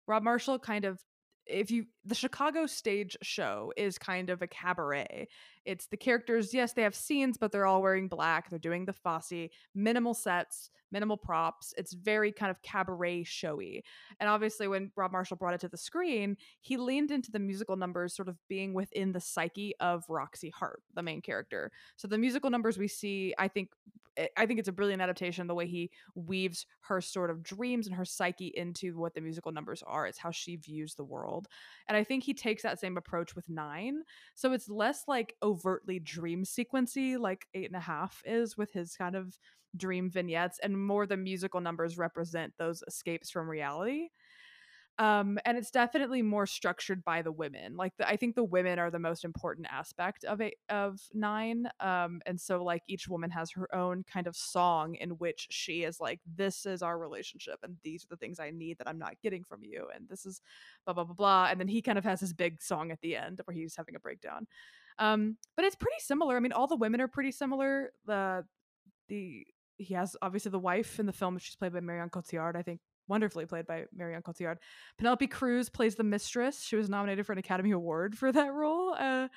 [0.08, 0.98] rob marshall kind of
[1.46, 5.28] if you the Chicago stage show is kind of a cabaret.
[5.66, 8.50] It's the characters, yes, they have scenes, but they're all wearing black.
[8.50, 11.74] They're doing the Fosse, minimal sets, minimal props.
[11.78, 13.84] It's very kind of cabaret showy.
[14.20, 17.78] And obviously, when Rob Marshall brought it to the screen, he leaned into the musical
[17.78, 21.72] numbers sort of being within the psyche of Roxy Hart, the main character.
[21.96, 23.70] So the musical numbers we see, I think,
[24.38, 25.48] I think it's a brilliant adaptation.
[25.48, 29.52] The way he weaves her sort of dreams and her psyche into what the musical
[29.52, 30.06] numbers are.
[30.06, 31.48] It's how she views the world.
[31.88, 34.04] And I think he takes that same approach with Nine.
[34.36, 38.96] So it's less like overtly dream sequency like Eight and a Half is with his
[38.96, 39.38] kind of
[39.76, 44.10] dream vignettes and more the musical numbers represent those escapes from reality
[45.00, 48.78] um and it's definitely more structured by the women like the, i think the women
[48.78, 53.32] are the most important aspect of it of nine um and so like each woman
[53.32, 57.58] has her own kind of song in which she is like this is our relationship
[57.64, 60.26] and these are the things i need that i'm not getting from you and this
[60.26, 60.42] is
[60.86, 63.16] blah blah blah blah and then he kind of has his big song at the
[63.16, 64.46] end where he's having a breakdown
[65.00, 68.46] um but it's pretty similar i mean all the women are pretty similar the
[69.08, 69.46] the
[69.78, 71.38] he has obviously the wife in the film.
[71.38, 72.56] She's played by Marion Cotillard.
[72.56, 74.58] I think wonderfully played by Marion Cotillard.
[74.98, 76.64] Penelope Cruz plays the mistress.
[76.64, 79.28] She was nominated for an Academy Award for that role, uh,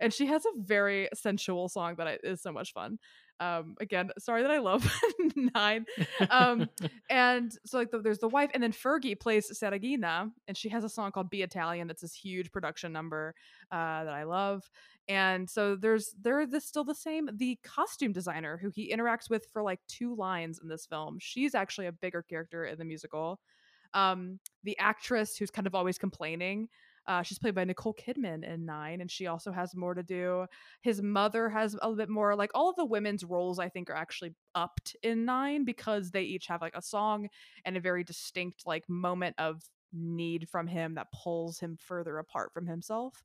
[0.00, 2.98] and she has a very sensual song that is so much fun.
[3.40, 4.88] Um, again, sorry that I love
[5.54, 5.84] nine.
[6.30, 6.68] Um,
[7.10, 10.84] and so like the, there's the wife, and then Fergie plays Saraghina, and she has
[10.84, 13.34] a song called "Be Italian." That's this huge production number
[13.72, 14.70] uh, that I love.
[15.12, 17.28] And so there's they're the, still the same.
[17.34, 21.54] The costume designer who he interacts with for like two lines in this film, she's
[21.54, 23.40] actually a bigger character in the musical.
[23.94, 26.68] Um, the actress who's kind of always complaining
[27.06, 30.46] uh, she's played by Nicole Kidman in Nine, and she also has more to do.
[30.82, 32.36] His mother has a little bit more.
[32.36, 36.22] Like all of the women's roles, I think, are actually upped in Nine because they
[36.22, 37.28] each have like a song
[37.64, 42.52] and a very distinct like moment of need from him that pulls him further apart
[42.54, 43.24] from himself.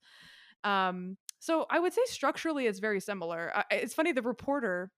[0.64, 1.18] Um,
[1.48, 3.54] so I would say structurally it's very similar.
[3.56, 4.92] Uh, it's funny the reporter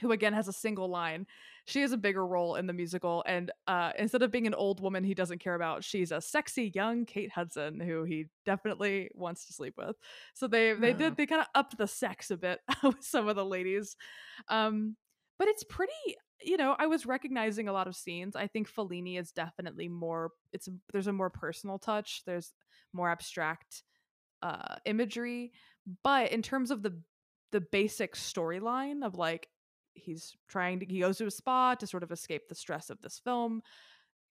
[0.00, 1.26] who again has a single line.
[1.64, 4.80] She has a bigger role in the musical, and uh, instead of being an old
[4.80, 9.46] woman he doesn't care about, she's a sexy young Kate Hudson who he definitely wants
[9.46, 9.96] to sleep with.
[10.32, 13.34] So they they did they kind of upped the sex a bit with some of
[13.34, 13.96] the ladies,
[14.48, 14.94] um,
[15.40, 15.92] but it's pretty.
[16.40, 18.36] You know, I was recognizing a lot of scenes.
[18.36, 20.30] I think Fellini is definitely more.
[20.52, 22.22] It's there's a more personal touch.
[22.26, 22.52] There's
[22.92, 23.82] more abstract
[24.42, 25.52] uh, imagery,
[26.02, 27.00] but in terms of the
[27.52, 29.48] the basic storyline of like
[29.94, 33.00] he's trying to he goes to a spa to sort of escape the stress of
[33.02, 33.62] this film.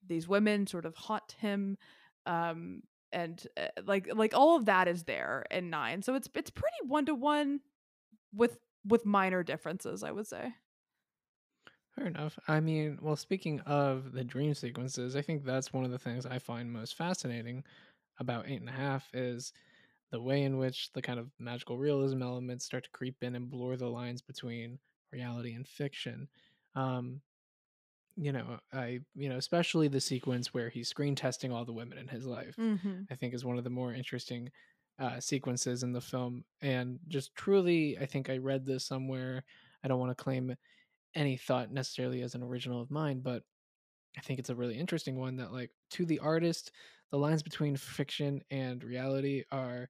[0.07, 1.77] These women sort of haunt him
[2.25, 2.81] um
[3.11, 6.77] and uh, like like all of that is there in 9 so it's it's pretty
[6.85, 7.59] one to one
[8.33, 10.53] with with minor differences i would say.
[11.95, 12.37] Fair enough.
[12.47, 16.25] I mean well speaking of the dream sequences i think that's one of the things
[16.25, 17.63] i find most fascinating
[18.19, 19.53] about eight and a half is
[20.11, 23.49] the way in which the kind of magical realism elements start to creep in and
[23.49, 24.79] blur the lines between
[25.11, 26.27] reality and fiction.
[26.75, 27.21] Um,
[28.15, 31.97] you know, I you know, especially the sequence where he's screen testing all the women
[31.97, 32.55] in his life.
[32.57, 33.03] Mm-hmm.
[33.09, 34.51] I think is one of the more interesting
[34.99, 39.43] uh, sequences in the film, and just truly, I think I read this somewhere.
[39.83, 40.55] I don't want to claim
[41.15, 43.43] any thought necessarily as an original of mine, but
[44.17, 46.71] I think it's a really interesting one that, like, to the artist,
[47.11, 49.89] the lines between fiction and reality are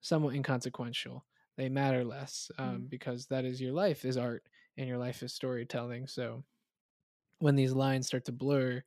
[0.00, 1.24] somewhat inconsequential
[1.56, 2.90] they matter less um, mm.
[2.90, 4.44] because that is your life is art
[4.76, 6.44] and your life is storytelling so
[7.38, 8.82] when these lines start to blur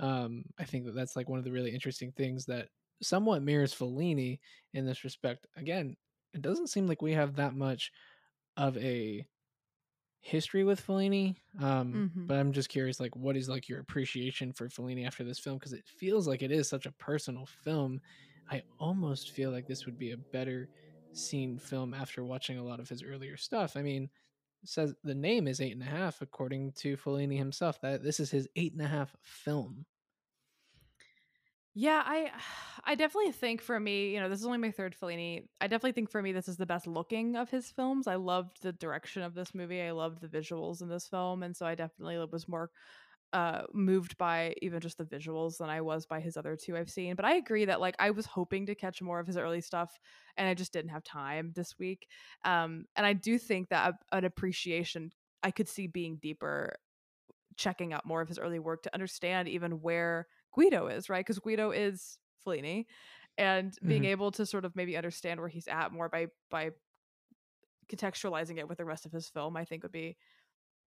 [0.00, 2.68] um, i think that that's like one of the really interesting things that
[3.02, 4.38] somewhat mirrors Fellini
[4.74, 5.96] in this respect again
[6.34, 7.92] it doesn't seem like we have that much
[8.56, 9.26] of a
[10.26, 11.36] history with Fellini.
[11.60, 12.26] Um, mm-hmm.
[12.26, 15.56] But I'm just curious, like, what is like your appreciation for Fellini after this film?
[15.56, 18.00] Because it feels like it is such a personal film.
[18.50, 20.68] I almost feel like this would be a better
[21.12, 23.76] seen film after watching a lot of his earlier stuff.
[23.76, 24.10] I mean,
[24.64, 27.80] says the name is eight and a half according to Fellini himself.
[27.80, 29.86] That this is his eight and a half film.
[31.78, 32.30] Yeah, I
[32.88, 35.48] I definitely think for me, you know, this is only my third Fellini.
[35.60, 38.06] I definitely think for me this is the best looking of his films.
[38.06, 39.82] I loved the direction of this movie.
[39.82, 42.70] I loved the visuals in this film, and so I definitely was more
[43.32, 46.90] uh moved by even just the visuals than I was by his other two I've
[46.90, 47.16] seen.
[47.16, 49.98] But I agree that like I was hoping to catch more of his early stuff
[50.36, 52.08] and I just didn't have time this week.
[52.44, 55.12] Um and I do think that an appreciation
[55.44, 56.76] I could see being deeper
[57.56, 61.24] checking out more of his early work to understand even where Guido is, right?
[61.24, 62.86] Cuz Guido is Fellini
[63.38, 64.10] and being mm-hmm.
[64.10, 66.70] able to sort of maybe understand where he's at more by by
[67.88, 70.16] contextualizing it with the rest of his film I think would be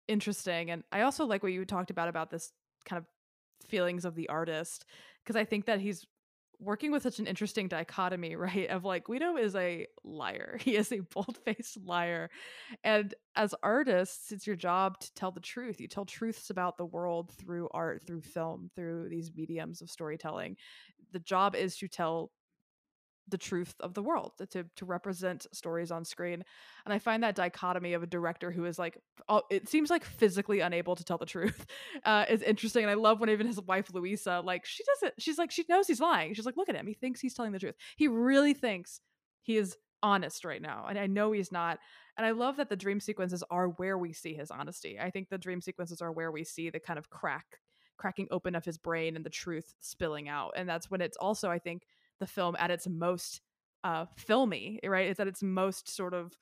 [0.07, 0.71] interesting.
[0.71, 2.53] And I also like what you talked about about this
[2.85, 3.07] kind of
[3.69, 4.85] feelings of the artist
[5.23, 6.07] because I think that he's
[6.65, 8.69] working with such an interesting dichotomy, right?
[8.69, 10.59] Of like Guido is a liar.
[10.65, 12.31] He is a bold-faced liar.
[12.83, 15.81] And as artists, it's your job to tell the truth.
[15.81, 20.57] You tell truths about the world through art, through film, through these mediums of storytelling.
[21.13, 22.31] The job is to tell
[23.29, 26.45] the truth of the world to to represent stories on screen
[26.85, 28.99] and i find that dichotomy of a director who is like
[29.51, 31.67] it seems like physically unable to tell the truth
[32.05, 35.39] uh, is interesting and i love when even his wife Luisa like she doesn't she's
[35.39, 37.59] like she knows he's lying she's like look at him he thinks he's telling the
[37.59, 37.75] truth.
[37.97, 39.01] He really thinks
[39.43, 41.79] he is honest right now and i know he's not
[42.19, 44.99] and i love that the dream sequences are where we see his honesty.
[45.01, 47.59] I think the dream sequences are where we see the kind of crack
[47.97, 51.49] cracking open of his brain and the truth spilling out and that's when it's also
[51.51, 51.87] i think
[52.21, 53.41] the film at its most
[53.83, 55.09] uh, filmy, right?
[55.09, 56.37] It's at its most sort of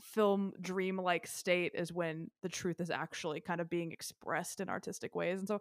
[0.00, 4.68] film dream like state is when the truth is actually kind of being expressed in
[4.68, 5.60] artistic ways and so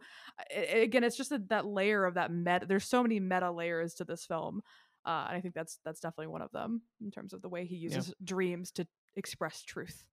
[0.71, 4.03] again it's just a, that layer of that meta there's so many meta layers to
[4.03, 4.61] this film
[5.05, 7.65] uh, and i think that's that's definitely one of them in terms of the way
[7.65, 8.13] he uses yeah.
[8.23, 8.85] dreams to
[9.15, 10.03] express truth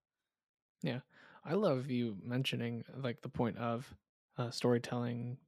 [0.83, 1.01] yeah
[1.45, 3.93] I love you mentioning like the point of
[4.37, 5.39] uh, storytelling,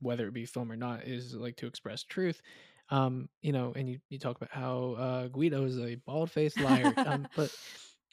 [0.00, 2.40] whether it be film or not, is like to express truth.
[2.90, 6.60] Um, you know, and you, you talk about how uh, Guido is a bald faced
[6.60, 6.94] liar.
[7.06, 7.50] um, but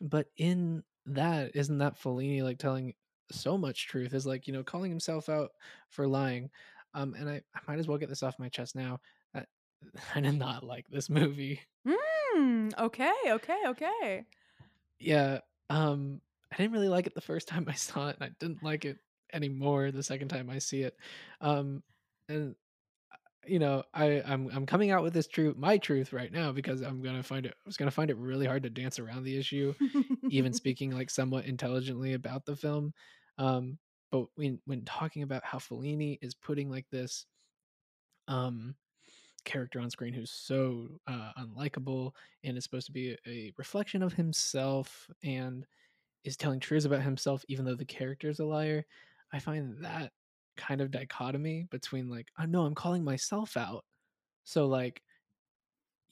[0.01, 2.93] but in that, isn't that Fellini like telling
[3.31, 4.13] so much truth?
[4.13, 5.51] Is like you know calling himself out
[5.89, 6.49] for lying.
[6.93, 8.99] Um, and I, I might as well get this off my chest now.
[9.35, 9.43] I,
[10.15, 11.61] I did not like this movie.
[11.87, 14.25] Mm, okay, okay, okay.
[14.99, 15.39] Yeah.
[15.69, 18.63] Um, I didn't really like it the first time I saw it, and I didn't
[18.63, 18.97] like it
[19.33, 20.95] anymore the second time I see it.
[21.41, 21.83] Um,
[22.29, 22.55] and
[23.11, 23.15] uh,
[23.45, 26.81] you know, I I'm I'm coming out with this truth, my truth right now because
[26.81, 27.53] I'm gonna find it.
[27.57, 29.73] I was gonna find it really hard to dance around the issue,
[30.29, 32.93] even speaking like somewhat intelligently about the film.
[33.37, 33.77] Um,
[34.11, 37.25] but when when talking about how Fellini is putting like this,
[38.27, 38.75] um,
[39.47, 42.11] character on screen who's so uh, unlikable
[42.43, 45.65] and is supposed to be a, a reflection of himself and
[46.25, 48.85] is telling truths about himself even though the character is a liar
[49.33, 50.11] i find that
[50.55, 53.83] kind of dichotomy between like oh no i'm calling myself out
[54.43, 55.01] so like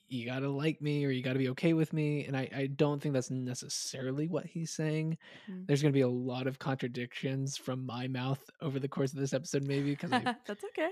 [0.07, 3.01] you gotta like me or you gotta be okay with me and i, I don't
[3.01, 5.17] think that's necessarily what he's saying
[5.49, 5.65] mm.
[5.65, 9.33] there's gonna be a lot of contradictions from my mouth over the course of this
[9.33, 10.11] episode maybe because
[10.45, 10.89] that's okay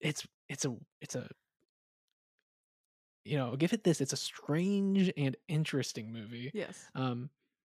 [0.00, 1.26] it's it's a it's a
[3.28, 4.00] you know, give it this.
[4.00, 6.50] It's a strange and interesting movie.
[6.54, 6.86] Yes.
[6.94, 7.28] Um,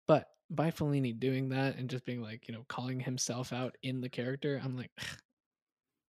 [0.07, 4.02] but by Fellini doing that and just being like, you know, calling himself out in
[4.02, 4.91] the character, I'm like,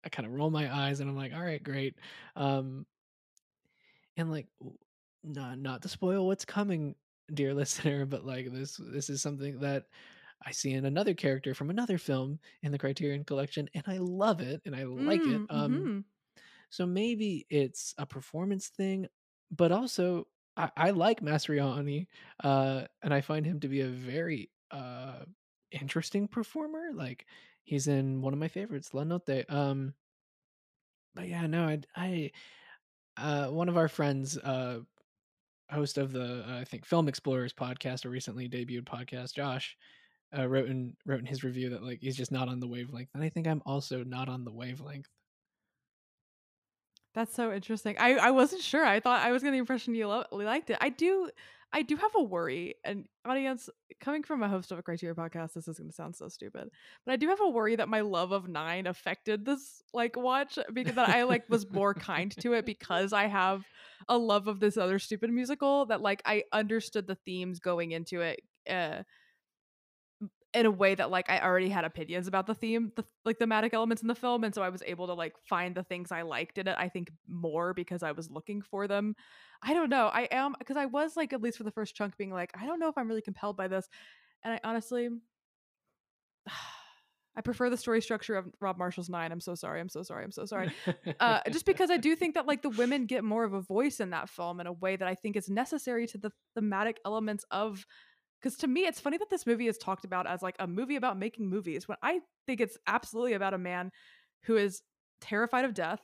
[0.05, 1.97] I kind of roll my eyes and I'm like, all right, great.
[2.37, 2.87] Um,
[4.16, 4.47] and like,
[5.22, 6.95] not not to spoil what's coming,
[7.32, 9.85] dear listener, but like this this is something that
[10.45, 14.41] I see in another character from another film in the Criterion Collection, and I love
[14.41, 15.47] it and I like mm, it.
[15.49, 15.99] Um, mm-hmm.
[16.68, 19.09] so maybe it's a performance thing
[19.51, 20.26] but also
[20.57, 22.07] I, I like Mastroianni,
[22.42, 25.20] uh, and I find him to be a very uh,
[25.70, 26.90] interesting performer.
[26.92, 27.26] Like
[27.64, 29.44] he's in one of my favorites, La Notte.
[29.48, 29.94] Um,
[31.14, 32.30] but yeah, no, I, I
[33.16, 34.80] uh, one of our friends, uh,
[35.70, 39.76] host of the uh, I think Film Explorers podcast, a recently debuted podcast, Josh,
[40.36, 43.11] uh, wrote in wrote in his review that like he's just not on the wavelength,
[43.14, 45.09] and I think I'm also not on the wavelength.
[47.14, 47.96] That's so interesting.
[47.98, 48.84] I, I wasn't sure.
[48.84, 50.78] I thought I was getting the impression you lo- liked it.
[50.80, 51.30] I do
[51.74, 53.68] I do have a worry, and audience
[54.00, 56.70] coming from a host of a Criterion podcast, this is going to sound so stupid,
[57.04, 60.56] but I do have a worry that my love of Nine affected this like watch
[60.72, 63.64] because that I like was more kind to it because I have
[64.08, 68.20] a love of this other stupid musical that like I understood the themes going into
[68.20, 68.40] it.
[68.70, 69.02] Uh,
[70.55, 73.74] in a way that like I already had opinions about the theme, the like thematic
[73.74, 76.22] elements in the film, and so I was able to like find the things I
[76.22, 76.76] liked in it.
[76.78, 79.16] I think more because I was looking for them.
[79.62, 80.07] I don't know.
[80.07, 82.66] I am because I was like at least for the first chunk being like I
[82.66, 83.88] don't know if I'm really compelled by this,
[84.42, 85.09] and I honestly.
[87.36, 89.32] I prefer the story structure of Rob Marshall's Nine.
[89.32, 89.80] I'm so sorry.
[89.80, 90.22] I'm so sorry.
[90.22, 90.70] I'm so sorry.
[91.18, 93.98] Uh, just because I do think that like the women get more of a voice
[93.98, 97.44] in that film in a way that I think is necessary to the thematic elements
[97.50, 97.84] of
[98.45, 100.97] because to me, it's funny that this movie is talked about as like a movie
[100.97, 103.90] about making movies when I think it's absolutely about a man
[104.42, 104.82] who is
[105.22, 106.01] terrified of death,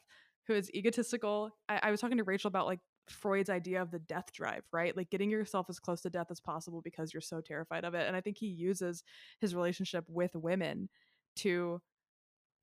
[0.47, 1.51] who is egotistical.
[1.68, 2.80] I, I was talking to Rachel about like
[3.11, 4.97] Freud's idea of the death drive, right?
[4.97, 8.07] Like getting yourself as close to death as possible because you're so terrified of it.
[8.07, 9.05] And I think he uses
[9.43, 10.88] his relationship with women
[11.36, 11.82] to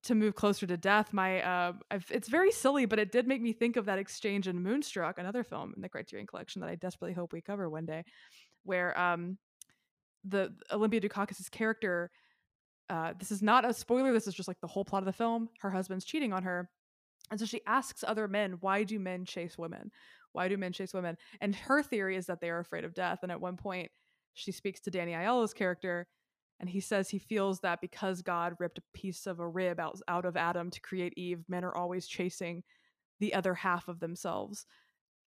[0.06, 1.14] to move closer to death.
[1.14, 4.48] My uh, I've, it's very silly, but it did make me think of that exchange
[4.48, 7.86] in Moonstruck, another film in the Criterion Collection that I desperately hope we cover one
[7.86, 8.06] day,
[8.64, 9.38] where um
[10.28, 12.12] the Olympia Dukakis's character
[12.90, 15.14] uh, this is not a spoiler this is just like the whole plot of the
[15.14, 16.70] film her husband's cheating on her
[17.30, 19.92] and so she asks other men why do men chase women?
[20.34, 21.18] Why do men chase women?
[21.42, 23.92] And her theory is that they are afraid of death and at one point
[24.34, 26.08] she speaks to danny aiello's character
[26.60, 30.00] and he says he feels that because god ripped a piece of a rib out,
[30.08, 32.64] out of adam to create eve men are always chasing
[33.20, 34.66] the other half of themselves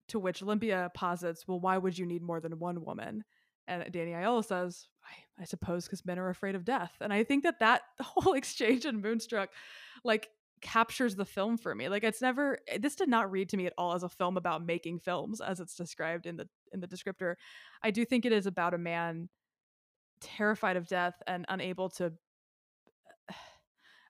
[0.09, 3.23] to which olympia posits well why would you need more than one woman
[3.69, 6.93] and Danny Aiello says, I, I suppose because men are afraid of death.
[7.01, 9.51] And I think that that whole exchange in Moonstruck,
[10.05, 10.29] like,
[10.63, 11.89] captures the film for me.
[11.89, 14.37] Like, it's never, eh, this did not read to me at all as a film
[14.37, 17.35] about making films as it's described in the, in the descriptor.
[17.83, 19.29] I do think it is about a man
[20.21, 22.13] terrified of death and unable to,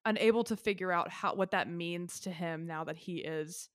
[0.05, 3.69] unable to figure out how, what that means to him now that he is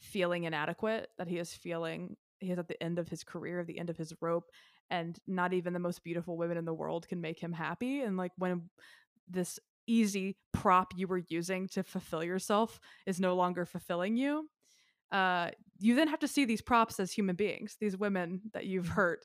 [0.00, 3.78] feeling inadequate, that he is feeling he is at the end of his career, the
[3.78, 4.50] end of his rope,
[4.90, 8.16] and not even the most beautiful women in the world can make him happy and
[8.16, 8.68] like when
[9.28, 14.48] this easy prop you were using to fulfill yourself is no longer fulfilling you
[15.12, 18.88] uh you then have to see these props as human beings these women that you've
[18.88, 19.24] hurt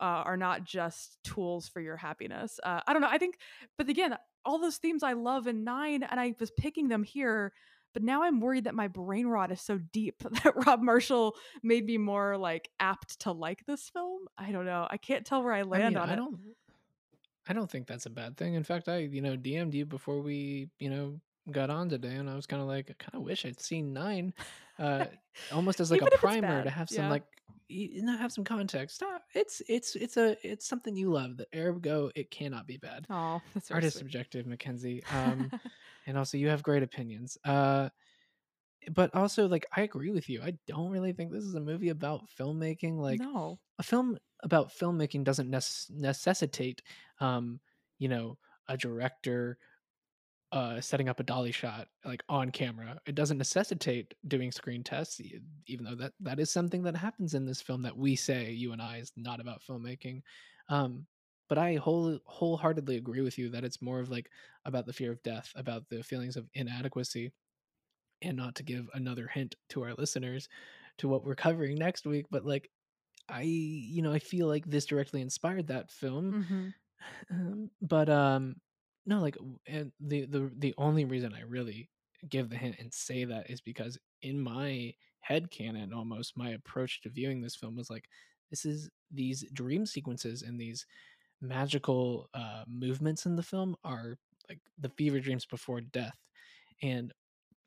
[0.00, 2.60] uh, are not just tools for your happiness.
[2.62, 3.08] Uh, I don't know.
[3.10, 3.38] I think,
[3.78, 7.52] but again, all those themes I love in Nine, and I was picking them here.
[7.96, 11.86] But now I'm worried that my brain rot is so deep that Rob Marshall made
[11.86, 14.26] me more like apt to like this film.
[14.36, 14.86] I don't know.
[14.90, 16.16] I can't tell where I land I mean, on I it.
[16.16, 16.38] don't
[17.48, 18.52] I don't think that's a bad thing.
[18.52, 21.18] In fact, I, you know, DM'd you before we, you know,
[21.50, 23.94] got on today and I was kind of like, I kind of wish I'd seen
[23.94, 24.34] 9
[24.78, 25.06] uh
[25.50, 27.10] almost as like a primer to have some yeah.
[27.10, 27.24] like
[27.68, 29.02] you know have some context.
[29.02, 31.38] Uh, it's it's it's a it's something you love.
[31.38, 33.06] The ergo it cannot be bad.
[33.08, 34.00] Oh, that's very Art is sweet.
[34.00, 35.02] subjective, McKenzie.
[35.14, 35.50] Um
[36.06, 37.36] and also you have great opinions.
[37.44, 37.88] Uh
[38.92, 40.42] but also like I agree with you.
[40.42, 43.58] I don't really think this is a movie about filmmaking like no.
[43.78, 46.82] a film about filmmaking doesn't nec- necessitate
[47.20, 47.58] um
[47.98, 48.36] you know
[48.68, 49.58] a director
[50.52, 55.20] uh setting up a dolly shot like on camera it doesn't necessitate doing screen tests
[55.66, 58.72] even though that that is something that happens in this film that we say you
[58.72, 60.20] and i is not about filmmaking
[60.68, 61.06] um
[61.48, 64.30] but i whole wholeheartedly agree with you that it's more of like
[64.64, 67.32] about the fear of death about the feelings of inadequacy
[68.22, 70.48] and not to give another hint to our listeners
[70.98, 72.70] to what we're covering next week but like
[73.28, 76.36] I you know, I feel like this directly inspired that film.
[76.46, 76.68] hmm
[77.30, 78.56] Um, but um
[79.06, 79.36] no, like
[79.66, 81.88] and the the the only reason I really
[82.28, 87.00] give the hint and say that is because in my head canon almost my approach
[87.02, 88.04] to viewing this film was like
[88.50, 90.86] this is these dream sequences and these
[91.40, 94.16] magical uh movements in the film are
[94.48, 96.18] like the fever dreams before death
[96.82, 97.12] and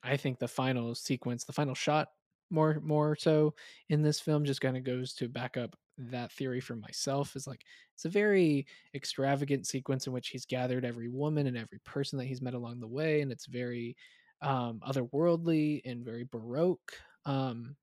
[0.04, 2.10] I think the final sequence, the final shot,
[2.50, 3.54] more more so
[3.90, 7.36] in this film, just kind of goes to back up that theory for myself.
[7.36, 7.64] Is like
[7.94, 8.66] it's a very
[8.96, 12.80] extravagant sequence in which he's gathered every woman and every person that he's met along
[12.80, 13.96] the way, and it's very
[14.42, 16.94] um, otherworldly and very baroque.
[17.26, 17.76] Um,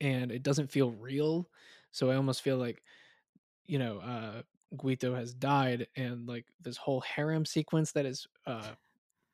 [0.00, 1.50] and it doesn't feel real.
[1.92, 2.82] So I almost feel like
[3.66, 4.42] you know uh,
[4.76, 8.72] Guido has died, and like this whole harem sequence that is uh,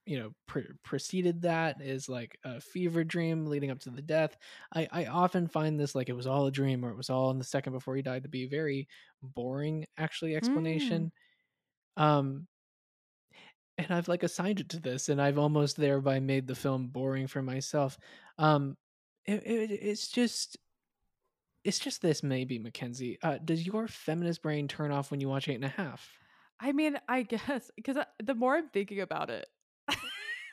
[0.06, 4.36] you know pre- preceded that is like a fever dream leading up to the death.
[4.74, 7.30] I i often find this like it was all a dream or it was all
[7.30, 8.88] in the second before he died to be very
[9.22, 10.36] boring actually Mm.
[10.36, 11.12] explanation.
[11.96, 12.48] Um
[13.78, 17.26] and i've like assigned it to this and i've almost thereby made the film boring
[17.26, 17.98] for myself.
[18.38, 18.76] Um
[19.24, 20.56] it, it, it's just
[21.66, 25.48] it's just this maybe McKenzie uh does your feminist brain turn off when you watch
[25.48, 26.08] eight and a half?
[26.60, 29.46] I mean, I guess because the more I'm thinking about it,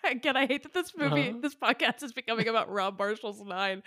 [0.03, 3.83] again, I hate that this movie, uh-huh this podcast is becoming about Rob Marshall's Nine,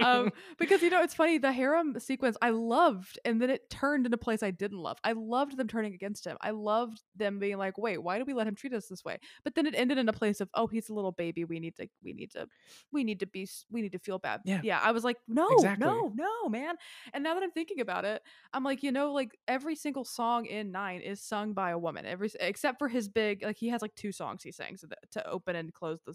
[0.00, 1.38] um, because you know it's funny.
[1.38, 4.98] The harem sequence I loved, and then it turned into a place I didn't love.
[5.04, 6.36] I loved them turning against him.
[6.40, 9.18] I loved them being like, "Wait, why do we let him treat us this way?"
[9.44, 11.44] But then it ended in a place of, "Oh, he's a little baby.
[11.44, 12.46] We need to, we need to,
[12.92, 15.48] we need to be, we need to feel bad." yeah Yeah, I was like, "No,
[15.50, 16.76] exactly no, no, man."
[17.12, 20.46] And now that I'm thinking about it, I'm like, you know, like every single song
[20.46, 22.06] in Nine is sung by a woman.
[22.06, 25.30] Every except for his big, like he has like two songs he sings to, to
[25.54, 26.14] open and close the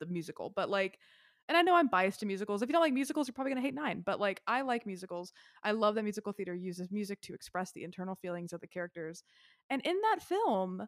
[0.00, 0.52] the musical.
[0.54, 0.98] But like,
[1.48, 2.62] and I know I'm biased to musicals.
[2.62, 4.02] If you don't like musicals, you're probably gonna hate Nine.
[4.04, 5.32] But like, I like musicals.
[5.62, 9.22] I love that musical theater uses music to express the internal feelings of the characters.
[9.70, 10.86] And in that film,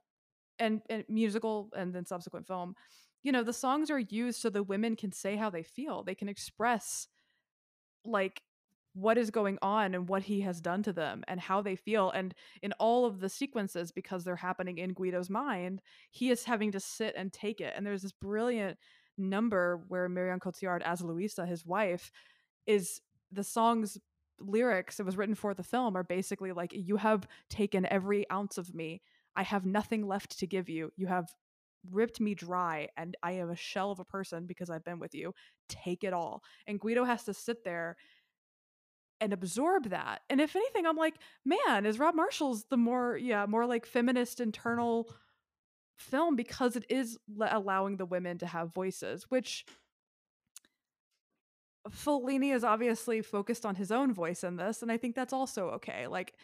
[0.58, 2.74] and, and musical, and then subsequent film,
[3.22, 6.04] you know, the songs are used so the women can say how they feel.
[6.04, 7.08] They can express
[8.04, 8.40] like
[8.94, 12.10] what is going on and what he has done to them and how they feel
[12.10, 12.32] and
[12.62, 16.80] in all of the sequences because they're happening in Guido's mind he is having to
[16.80, 18.78] sit and take it and there's this brilliant
[19.18, 22.12] number where Marion Cotillard as Luisa his wife
[22.66, 23.00] is
[23.32, 23.98] the song's
[24.40, 28.58] lyrics it was written for the film are basically like you have taken every ounce
[28.58, 29.02] of me.
[29.36, 30.92] I have nothing left to give you.
[30.96, 31.28] You have
[31.90, 35.14] ripped me dry and I am a shell of a person because I've been with
[35.14, 35.34] you.
[35.68, 36.42] Take it all.
[36.66, 37.96] And Guido has to sit there
[39.24, 40.20] and absorb that.
[40.28, 41.14] And if anything, I'm like,
[41.44, 45.10] man, is Rob Marshall's the more, yeah, more like feminist internal
[45.96, 49.64] film because it is allowing the women to have voices, which
[51.90, 55.70] Fellini is obviously focused on his own voice in this, and I think that's also
[55.70, 56.06] okay.
[56.06, 56.34] Like,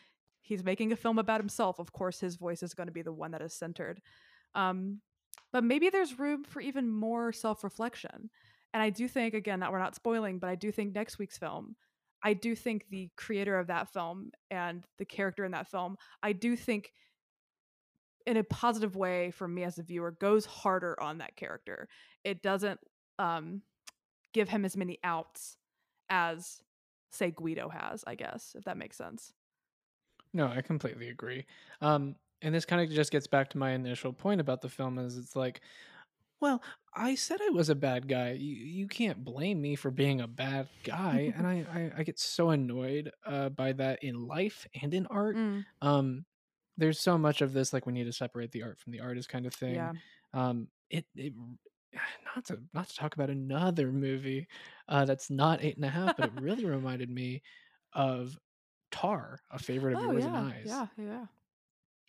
[0.40, 1.78] he's making a film about himself.
[1.78, 4.00] Of course, his voice is going to be the one that is centered.
[4.54, 5.00] Um,
[5.52, 8.30] but maybe there's room for even more self reflection.
[8.72, 11.38] And I do think, again, that we're not spoiling, but I do think next week's
[11.38, 11.76] film,
[12.22, 16.32] I do think the creator of that film and the character in that film, I
[16.32, 16.92] do think
[18.26, 21.88] in a positive way for me as a viewer goes harder on that character.
[22.24, 22.78] It doesn't
[23.18, 23.62] um,
[24.32, 25.56] give him as many outs
[26.10, 26.60] as
[27.10, 29.32] say Guido has, I guess, if that makes sense.
[30.32, 31.46] No, I completely agree.
[31.80, 34.98] Um, and this kind of just gets back to my initial point about the film
[34.98, 35.60] is it's like,
[36.40, 36.62] well,
[36.94, 38.32] I said I was a bad guy.
[38.32, 42.18] You you can't blame me for being a bad guy, and I I, I get
[42.18, 45.36] so annoyed uh, by that in life and in art.
[45.36, 45.64] Mm.
[45.82, 46.24] Um,
[46.76, 49.28] there's so much of this like we need to separate the art from the artist
[49.28, 49.74] kind of thing.
[49.74, 49.92] Yeah.
[50.34, 51.32] Um, it it
[52.36, 54.48] not to not to talk about another movie
[54.88, 57.42] uh, that's not eight and a half, but it really reminded me
[57.92, 58.36] of
[58.90, 61.26] Tar, a favorite of Oh yours and yeah, I's yeah, yeah.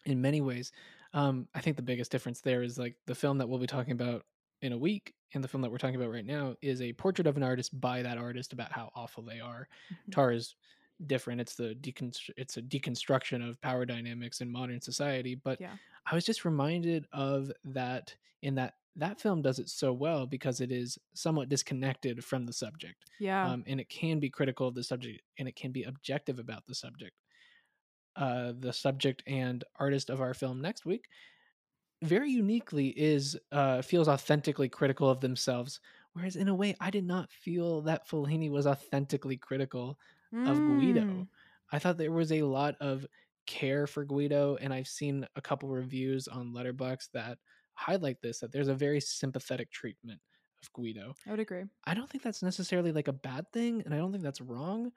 [0.05, 0.71] in many ways.
[1.13, 3.91] Um, I think the biggest difference there is like the film that we'll be talking
[3.91, 4.23] about
[4.61, 7.27] in a week and the film that we're talking about right now is a portrait
[7.27, 9.67] of an artist by that artist about how awful they are.
[9.91, 10.11] Mhm.
[10.11, 10.55] Tar is
[11.07, 11.41] different.
[11.41, 15.35] It's the deconstru- it's a deconstruction of power dynamics in modern society.
[15.35, 15.77] But Yeah.
[16.05, 20.59] I was just reminded of that in that that film does it so well because
[20.59, 23.49] it is somewhat disconnected from the subject Yeah.
[23.49, 26.67] um, and it can be critical of the subject and it can be objective about
[26.67, 27.15] the subject
[28.17, 31.07] uh, the subject and artist of our film next week
[32.01, 35.79] very uniquely is uh, feels authentically critical of themselves
[36.13, 39.99] whereas in a way i did not feel that Fellini was authentically critical
[40.45, 41.27] of guido Mm.
[41.71, 43.05] i thought there was a lot of
[43.45, 47.37] care for guido and i've seen a couple reviews on Letterboxd that
[47.73, 50.21] highlight this that there's a very sympathetic treatment
[50.63, 51.65] of guido I would agree.
[51.85, 54.91] I don't think that's necessarily like a bad thing, and I don't think that's wrong.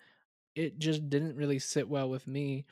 [0.57, 2.67] It just didn't really sit well with me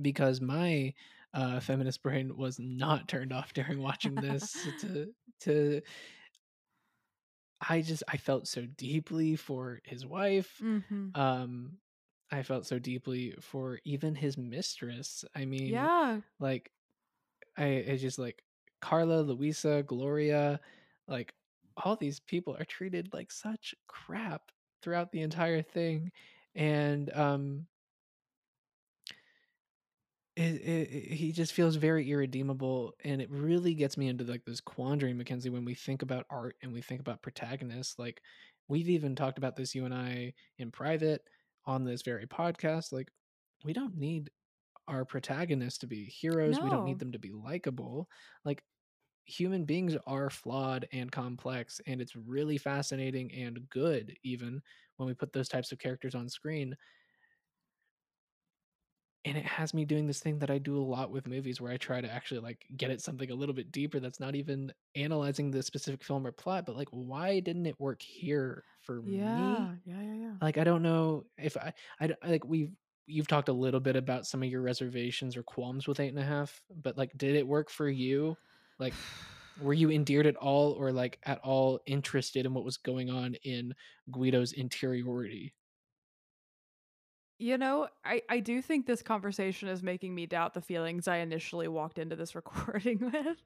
[0.00, 0.94] because my
[1.34, 4.66] uh, feminist brain was not turned off during watching this.
[4.78, 5.82] to to
[7.60, 10.62] I just I felt so deeply for his wife.
[10.62, 11.78] hmm Um,
[12.30, 15.24] I felt so deeply for even his mistress.
[15.34, 16.20] I mean, Yeah.
[16.38, 16.70] like
[17.58, 18.44] I, I just like
[18.80, 20.60] Carla, Luisa, Gloria,
[21.08, 21.34] like
[21.78, 24.52] all these people are treated like such crap
[24.82, 26.12] throughout the entire thing,
[26.54, 27.68] and um,
[30.36, 34.60] it, it, he just feels very irredeemable, and it really gets me into like this
[34.60, 37.98] quandary, McKenzie, when we think about art and we think about protagonists.
[37.98, 38.22] Like
[38.68, 41.22] we've even talked about this, you and I, in private
[41.66, 42.92] on this very podcast.
[42.92, 43.10] Like
[43.64, 44.30] we don't need
[44.88, 46.60] our protagonists to be heroes.
[46.60, 48.08] We don't need them to be likable.
[48.44, 48.64] Like
[49.24, 54.60] human beings are flawed and complex, and it's really fascinating and good, even
[54.96, 56.76] when we put those types of characters on screen.
[59.24, 61.70] And it has me doing this thing that I do a lot with movies where
[61.72, 64.72] I try to actually like get at something a little bit deeper that's not even
[64.96, 69.16] analyzing the specific film or plot, but like why didn't it work here for me?
[69.16, 69.74] Yeah.
[69.84, 70.02] Yeah.
[70.02, 70.14] Yeah.
[70.14, 70.32] Yeah.
[70.40, 72.72] like i don't know if I, I like we've
[73.06, 76.18] you've talked a little bit about some of your reservations or qualms with eight and
[76.18, 78.36] a half but like did it work for you
[78.78, 78.96] like
[79.56, 83.34] were you endeared at all or like at all interested in what was going on
[83.42, 83.74] in
[84.10, 85.54] guido's interiority
[87.40, 91.16] You know, I, I do think this conversation is making me doubt the feelings I
[91.16, 93.42] initially walked into this recording with.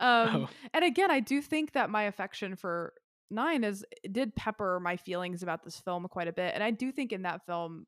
[0.00, 2.92] Um, oh and again, I do think that my affection for
[3.30, 6.54] Nine is did pepper my feelings about this film quite a bit.
[6.54, 7.84] And I do think in that film,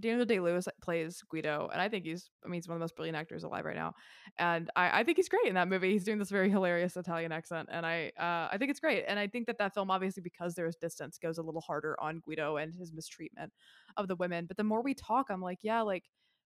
[0.00, 2.84] Daniel Day Lewis plays Guido, and I think he's I mean he's one of the
[2.84, 3.94] most brilliant actors alive right now.
[4.38, 5.92] And I, I think he's great in that movie.
[5.92, 9.04] He's doing this very hilarious Italian accent, and I uh, I think it's great.
[9.06, 12.20] And I think that that film, obviously because there's distance, goes a little harder on
[12.20, 13.52] Guido and his mistreatment
[13.96, 14.46] of the women.
[14.46, 16.04] But the more we talk, I'm like, yeah, like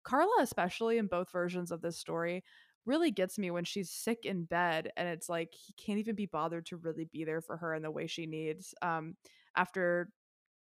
[0.04, 2.44] Carla, especially in both versions of this story,
[2.86, 6.26] really gets me when she's sick in bed and it's like he can't even be
[6.26, 8.74] bothered to really be there for her in the way she needs.
[8.82, 9.16] Um,
[9.56, 10.10] after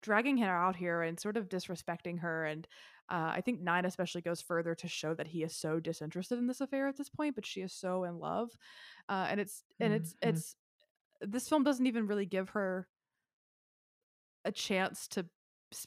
[0.03, 2.67] dragging her out here and sort of disrespecting her and
[3.09, 6.45] uh, i think nine especially goes further to show that he is so disinterested in
[6.45, 8.49] this affair at this point but she is so in love
[9.09, 10.29] uh, and it's and it's Mhm.
[10.29, 10.55] it's
[11.21, 12.87] this film doesn't even really give her
[14.45, 15.25] a chance to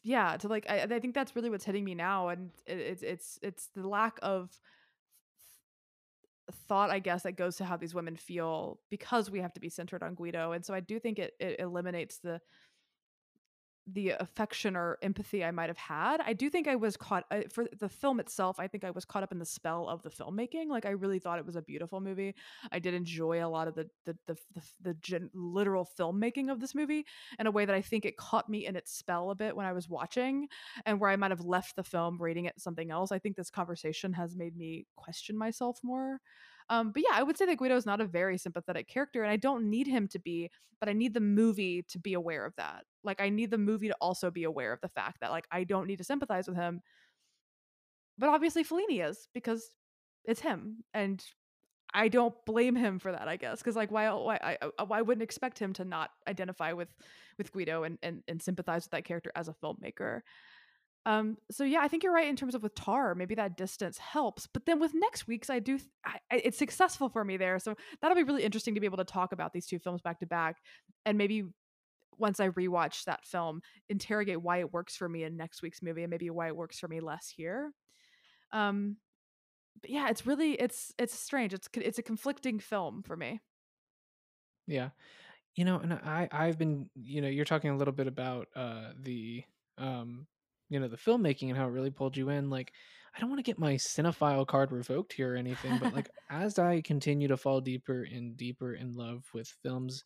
[0.03, 3.03] yeah to like i, I think that's really what's hitting me now and it, it's
[3.03, 4.51] it's it's the lack of
[6.69, 9.69] thought i guess that goes to how these women feel because we have to be
[9.69, 12.41] centered on guido and so i do think it, it eliminates the
[13.93, 16.21] the affection or empathy I might have had.
[16.21, 18.59] I do think I was caught uh, for the film itself.
[18.59, 20.69] I think I was caught up in the spell of the filmmaking.
[20.69, 22.35] Like I really thought it was a beautiful movie.
[22.73, 26.61] I did enjoy a lot of the the the the, the gen- literal filmmaking of
[26.61, 27.07] this movie
[27.39, 29.67] in a way that I think it caught me in its spell a bit when
[29.67, 30.49] I was watching,
[30.85, 33.13] and where I might have left the film rating it something else.
[33.13, 36.21] I think this conversation has made me question myself more.
[36.69, 39.31] Um, but yeah, I would say that Guido is not a very sympathetic character, and
[39.31, 40.51] I don't need him to be,
[40.81, 42.85] but I need the movie to be aware of that.
[43.05, 45.65] Like, I need the movie to also be aware of the fact that, like, I
[45.65, 46.81] don't need to sympathize with him.
[48.19, 49.71] But obviously, Fellini is because
[50.25, 51.23] it's him, and
[51.95, 53.29] I don't blame him for that.
[53.29, 56.73] I guess because, like, why, why, I, I, why wouldn't expect him to not identify
[56.73, 56.89] with
[57.39, 60.23] with Guido and and, and sympathize with that character as a filmmaker.
[61.07, 63.97] Um, so yeah, I think you're right in terms of with Tar, maybe that distance
[63.97, 64.49] helps.
[64.49, 67.61] But then with next week's, I do, th- I, it's successful for me there.
[67.61, 70.19] So that'll be really interesting to be able to talk about these two films back
[70.19, 70.57] to back,
[71.07, 71.45] and maybe
[72.19, 76.03] once I rewatch that film, interrogate why it works for me in next week's movie,
[76.03, 77.73] and maybe why it works for me less here.
[78.53, 78.97] Um,
[79.81, 81.55] but yeah, it's really it's it's strange.
[81.55, 83.41] It's it's a conflicting film for me.
[84.67, 84.89] Yeah,
[85.55, 88.93] you know, and I I've been you know you're talking a little bit about uh
[89.01, 89.45] the
[89.79, 90.27] um
[90.69, 92.51] you know the filmmaking and how it really pulled you in.
[92.51, 92.73] Like
[93.15, 96.59] I don't want to get my cinephile card revoked here or anything, but like as
[96.59, 100.05] I continue to fall deeper and deeper in love with films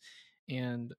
[0.49, 0.93] and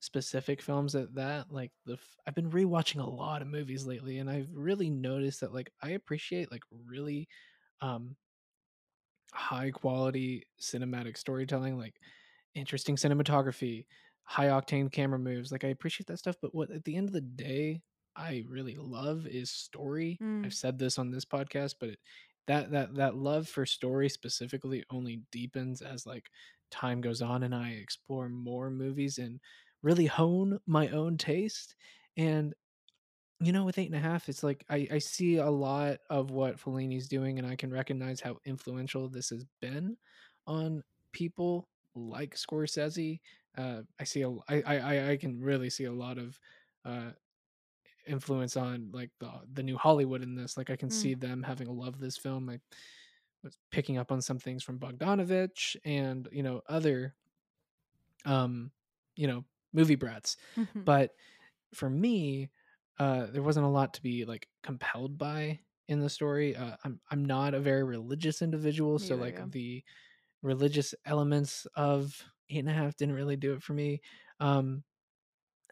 [0.00, 4.18] specific films at that like the f- i've been rewatching a lot of movies lately
[4.18, 7.26] and i've really noticed that like i appreciate like really
[7.80, 8.14] um
[9.32, 11.98] high quality cinematic storytelling like
[12.54, 13.86] interesting cinematography
[14.22, 17.12] high octane camera moves like i appreciate that stuff but what at the end of
[17.12, 17.80] the day
[18.16, 20.46] i really love is story Mm.
[20.46, 21.98] i've said this on this podcast but it,
[22.46, 26.30] that that that love for story specifically only deepens as like
[26.70, 29.40] time goes on and i explore more movies and
[29.82, 31.74] really hone my own taste
[32.16, 32.54] and
[33.38, 36.30] you know, with eight and a half, it's like I, I see a lot of
[36.30, 39.98] what Fellini's doing, and I can recognize how influential this has been
[40.46, 43.20] on people like Scorsese.
[43.58, 46.38] Uh, I see a, I, I, I can really see a lot of
[46.86, 47.10] uh,
[48.06, 50.56] influence on like the the new Hollywood in this.
[50.56, 50.90] Like I can Mm.
[50.90, 52.48] see them having a love this film.
[52.50, 52.60] I
[53.44, 57.14] was picking up on some things from Bogdanovich and you know other
[58.24, 58.72] um
[59.16, 60.86] you know movie brats, Mhm.
[60.86, 61.12] but
[61.74, 62.50] for me,
[62.98, 66.56] uh, there wasn't a lot to be like compelled by in the story.
[66.56, 69.46] Uh, I'm I'm not a very religious individual, so either, like yeah.
[69.50, 69.84] the
[70.42, 74.02] religious elements of eight and a half didn't really do it for me.
[74.40, 74.84] Um,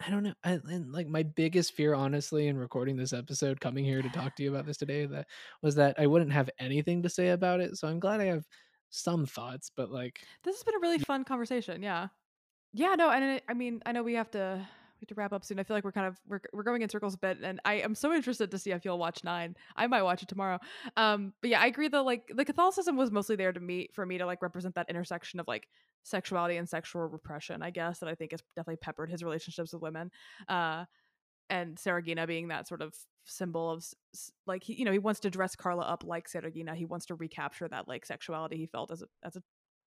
[0.01, 0.35] I don't know.
[0.43, 4.35] I, and like my biggest fear, honestly, in recording this episode, coming here to talk
[4.37, 5.27] to you about this today, that
[5.63, 7.77] was that I wouldn't have anything to say about it.
[7.77, 8.45] So I'm glad I have
[8.91, 11.83] some thoughts, but like, This has been a really fun conversation.
[11.83, 12.09] Yeah.
[12.73, 15.33] Yeah, no, and it, I mean, I know we have to we have to wrap
[15.33, 15.61] up soon.
[15.61, 17.75] I feel like we're kind of we're we're going in circles a bit, and I
[17.75, 19.55] am so interested to see if you'll watch Nine.
[19.77, 20.59] I might watch it tomorrow.
[20.97, 21.87] Um, but yeah, I agree.
[21.87, 22.03] though.
[22.03, 25.39] like the Catholicism was mostly there to me for me to like represent that intersection
[25.39, 25.69] of like
[26.05, 27.63] sexuality and sexual repression.
[27.63, 30.11] I guess that I think has definitely peppered his relationships with women.
[30.49, 30.85] Uh,
[31.51, 32.95] and Saraghina being that sort of
[33.27, 33.85] symbol of
[34.47, 36.75] like he, you know he wants to dress Carla up like Saraghina.
[36.75, 39.43] He wants to recapture that like sexuality he felt as a as a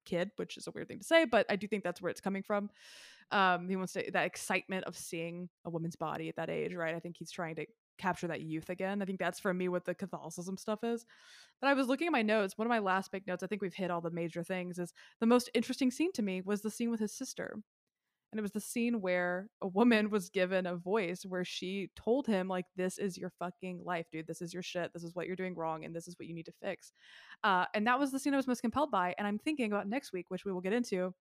[0.08, 2.22] kid, which is a weird thing to say, but I do think that's where it's
[2.22, 2.70] coming from.
[3.32, 6.96] Um, he wants to that excitement of seeing a woman's body at that age, right?
[6.96, 7.66] I think he's trying to
[7.98, 9.02] capture that youth again.
[9.02, 11.06] I think that's for me what the Catholicism stuff is.
[11.60, 12.58] But I was looking at my notes.
[12.58, 14.94] One of my last big notes, I think we've hit all the major things, is
[15.20, 17.58] the most interesting scene to me was the scene with his sister.
[18.32, 22.28] And it was the scene where a woman was given a voice where she told
[22.28, 24.28] him, like, this is your fucking life, dude.
[24.28, 24.92] This is your shit.
[24.94, 25.86] This is what you're doing wrong.
[25.86, 26.92] And this is what you need to fix.
[27.44, 29.16] Uh, and that was the scene I was most compelled by.
[29.18, 31.14] And I'm thinking about next week, which we will get into.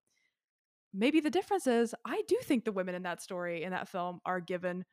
[0.93, 4.19] Maybe the difference is I do think the women in that story, in that film,
[4.25, 4.83] are given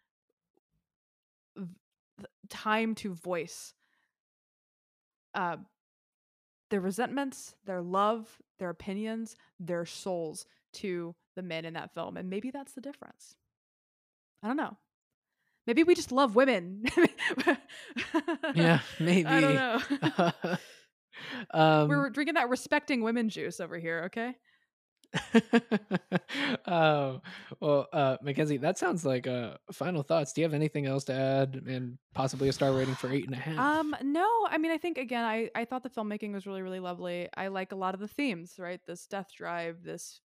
[2.48, 3.74] time to voice
[5.34, 5.56] uh,
[6.70, 12.16] their resentments, their love, their opinions, their souls to the men in that film.
[12.16, 13.35] And maybe that's the difference.
[14.43, 14.76] I don't know.
[15.66, 16.85] Maybe we just love women.
[18.55, 19.26] yeah, maybe.
[19.28, 20.57] I don't know.
[21.55, 24.35] um, We're drinking that respecting women juice over here, okay?
[26.66, 27.20] oh
[27.61, 31.12] well uh McKenzie that sounds like uh final thoughts do you have anything else to
[31.12, 34.72] add and possibly a star rating for eight and a half Um, no, I mean,
[34.72, 37.28] I think again, I I thought the filmmaking was really, really lovely.
[37.37, 38.80] I like a lot of the themes, right?
[38.87, 40.20] This death drive, this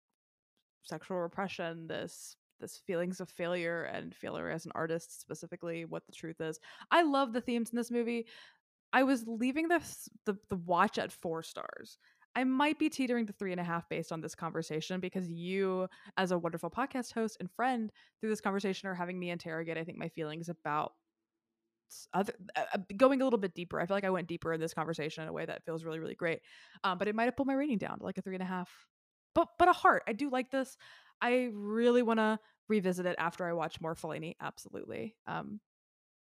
[0.82, 6.12] sexual repression, this this feelings of failure and failure as an artist, specifically what the
[6.12, 6.58] truth is.
[6.90, 8.26] I love the themes in this movie.
[8.92, 11.98] I was leaving this the the watch at four stars.
[12.34, 15.88] I might be teetering to three and a half based on this conversation because you,
[16.16, 19.78] as a wonderful podcast host and friend, through this conversation are having me interrogate.
[19.78, 20.92] I think my feelings about
[22.12, 23.80] other uh, uh, going a little bit deeper.
[23.80, 25.98] I feel like I went deeper in this conversation in a way that feels really,
[25.98, 26.40] really great.
[26.84, 28.46] Um, but it might have pulled my rating down to like a three and a
[28.46, 28.70] half.
[29.38, 30.02] But but a heart.
[30.08, 30.76] I do like this.
[31.22, 34.34] I really want to revisit it after I watch more Fellini.
[34.40, 35.14] Absolutely.
[35.28, 35.60] Um,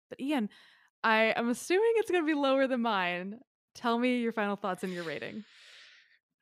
[0.09, 0.47] but Ian,
[1.03, 3.39] I am assuming it's going to be lower than mine.
[3.75, 5.43] Tell me your final thoughts and your rating.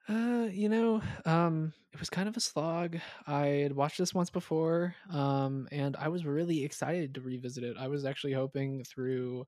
[0.08, 3.00] Uh, you know, um, it was kind of a slog.
[3.26, 7.76] I had watched this once before, um, and I was really excited to revisit it.
[7.80, 9.48] I was actually hoping through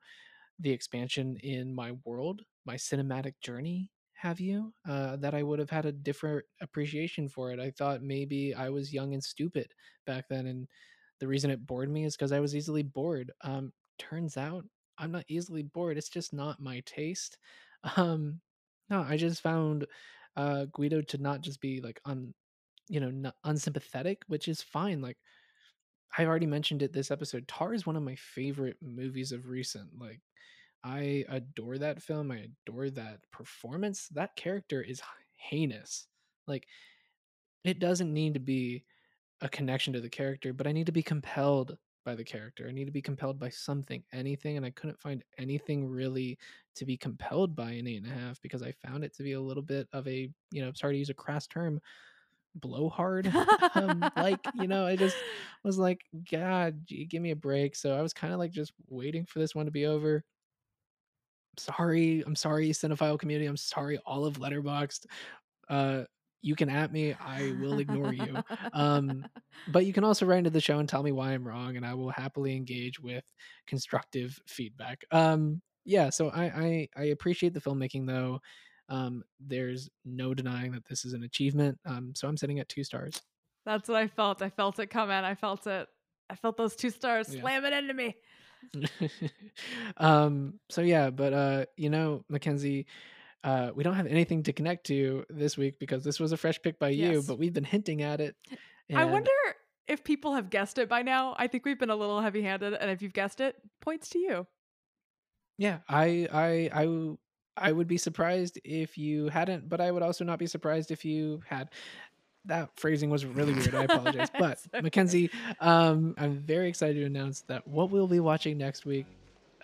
[0.60, 3.92] the expansion in my world, my cinematic journey,
[4.24, 7.60] have you, uh, that I would have had a different appreciation for it.
[7.60, 9.74] I thought maybe I was young and stupid
[10.08, 10.68] back then, and
[11.20, 13.32] the reason it bored me is because I was easily bored.
[13.44, 14.66] Um, turns out
[14.98, 15.98] I'm not easily bored.
[15.98, 17.38] It's just not my taste.
[17.98, 18.40] Um,
[18.90, 19.86] no, I just found
[20.38, 22.34] uh, Guido to not just be like un,
[22.90, 25.02] you know, not unsympathetic, which is fine.
[25.02, 25.18] Like
[26.18, 27.48] I've already mentioned it this episode.
[27.48, 29.90] Tar is one of my favorite movies of recent.
[30.00, 30.22] Like
[30.84, 32.32] I adore that film.
[32.32, 34.10] I adore that performance.
[34.10, 35.02] That character is
[35.36, 36.08] heinous.
[36.48, 36.68] Like
[37.64, 38.84] it doesn't need to be
[39.42, 42.68] a connection to the character, but I need to be compelled by the character.
[42.68, 46.38] I need to be compelled by something, anything, and I couldn't find anything really
[46.76, 49.34] to be compelled by in eight and a half because I found it to be
[49.34, 51.80] a little bit of a, you know, sorry to use a crass term,
[52.56, 53.34] blowhard.
[53.76, 55.16] um, like, you know, I just
[55.64, 57.76] was like, God, give me a break.
[57.76, 60.24] So I was kind of like just waiting for this one to be over.
[61.58, 63.48] Sorry, I'm sorry, cinephile community.
[63.48, 65.06] I'm sorry, all of Letterboxd.
[65.70, 66.04] Uh,
[66.44, 68.38] you can at me i will ignore you
[68.74, 69.26] um,
[69.70, 71.86] but you can also write into the show and tell me why i'm wrong and
[71.86, 73.24] i will happily engage with
[73.66, 78.40] constructive feedback um, yeah so I, I, I appreciate the filmmaking though
[78.90, 82.84] um, there's no denying that this is an achievement um, so i'm sitting at two
[82.84, 83.20] stars
[83.66, 85.88] that's what i felt i felt it come in i felt it
[86.30, 87.42] i felt those two stars yeah.
[87.42, 88.16] slam it into me
[89.98, 92.86] um so yeah but uh you know McKenzie
[93.44, 96.62] uh, we don't have anything to connect to this week because this was a fresh
[96.62, 97.28] pick by you, yes.
[97.28, 98.36] but we've been hinting at it.
[98.94, 99.32] I wonder
[99.88, 101.36] if people have guessed it by now.
[101.38, 104.48] I think we've been a little heavy-handed, and if you've guessed it, points to you.
[105.58, 107.18] Yeah, I, I, I,
[107.58, 111.04] I would be surprised if you hadn't, but I would also not be surprised if
[111.04, 111.70] you had.
[112.46, 113.74] That phrasing was really weird.
[113.74, 114.88] I apologize, but okay.
[114.88, 115.30] McKenzie,
[115.62, 119.06] um, I'm very excited to announce that what we'll be watching next week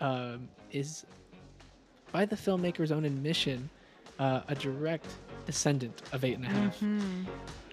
[0.00, 1.04] um, is
[2.12, 3.68] by the filmmaker's own admission,
[4.18, 5.06] uh, a direct
[5.46, 6.76] descendant of Eight and a Half.
[6.76, 7.24] Mm-hmm.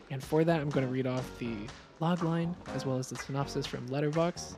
[0.10, 1.55] And for that, I'm going to read off the
[2.01, 4.55] logline as well as the synopsis from Letterboxd.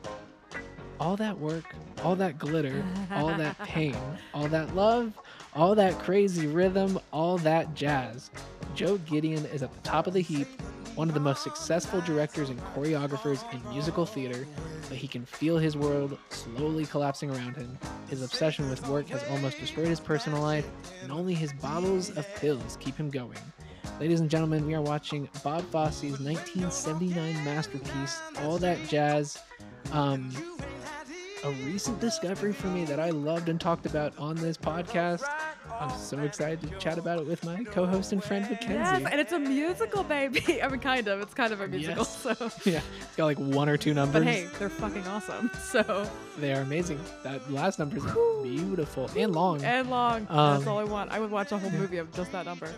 [0.98, 1.74] All that work,
[2.04, 3.96] all that glitter, all that pain,
[4.34, 5.18] all that love,
[5.54, 8.30] all that crazy rhythm, all that jazz.
[8.74, 10.48] Joe Gideon is at the top of the heap
[10.94, 14.46] one of the most successful directors and choreographers in musical theater,
[14.88, 17.78] but he can feel his world slowly collapsing around him.
[18.08, 20.68] His obsession with work has almost destroyed his personal life,
[21.02, 23.38] and only his bottles of pills keep him going.
[24.00, 29.38] Ladies and gentlemen, we are watching Bob Fosse's 1979 masterpiece, All That Jazz.
[29.92, 30.30] Um,
[31.44, 35.22] a recent discovery for me that I loved and talked about on this podcast.
[35.80, 38.70] I'm so excited to chat about it with my co-host and friend McKenzie.
[38.70, 40.62] Yes, and it's a musical, baby.
[40.62, 41.20] I mean, kind of.
[41.20, 42.04] It's kind of a musical.
[42.04, 42.16] Yes.
[42.16, 44.24] So yeah, it's got like one or two numbers.
[44.24, 45.50] But hey, they're fucking awesome.
[45.70, 46.98] So they are amazing.
[47.22, 48.04] That last number is
[48.42, 49.62] beautiful and long.
[49.62, 50.26] And long.
[50.28, 51.12] Um, That's all I want.
[51.12, 52.68] I would watch a whole movie of just that number.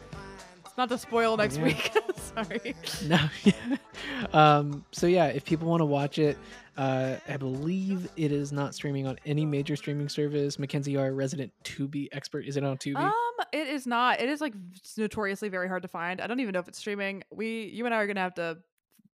[0.66, 1.64] It's not to spoil next yeah.
[1.64, 1.92] week.
[2.16, 2.74] Sorry.
[3.06, 4.38] No.
[4.38, 4.84] um.
[4.92, 6.36] So yeah, if people want to watch it,
[6.76, 10.56] uh, I believe it is not streaming on any major streaming service.
[10.56, 12.46] McKenzie, a resident Tubi expert.
[12.46, 12.96] Is it on Tubi?
[12.96, 13.12] Um,
[13.52, 14.20] it is not.
[14.20, 14.54] It is like
[14.96, 16.20] notoriously very hard to find.
[16.20, 17.22] I don't even know if it's streaming.
[17.30, 18.58] We, you and I are gonna have to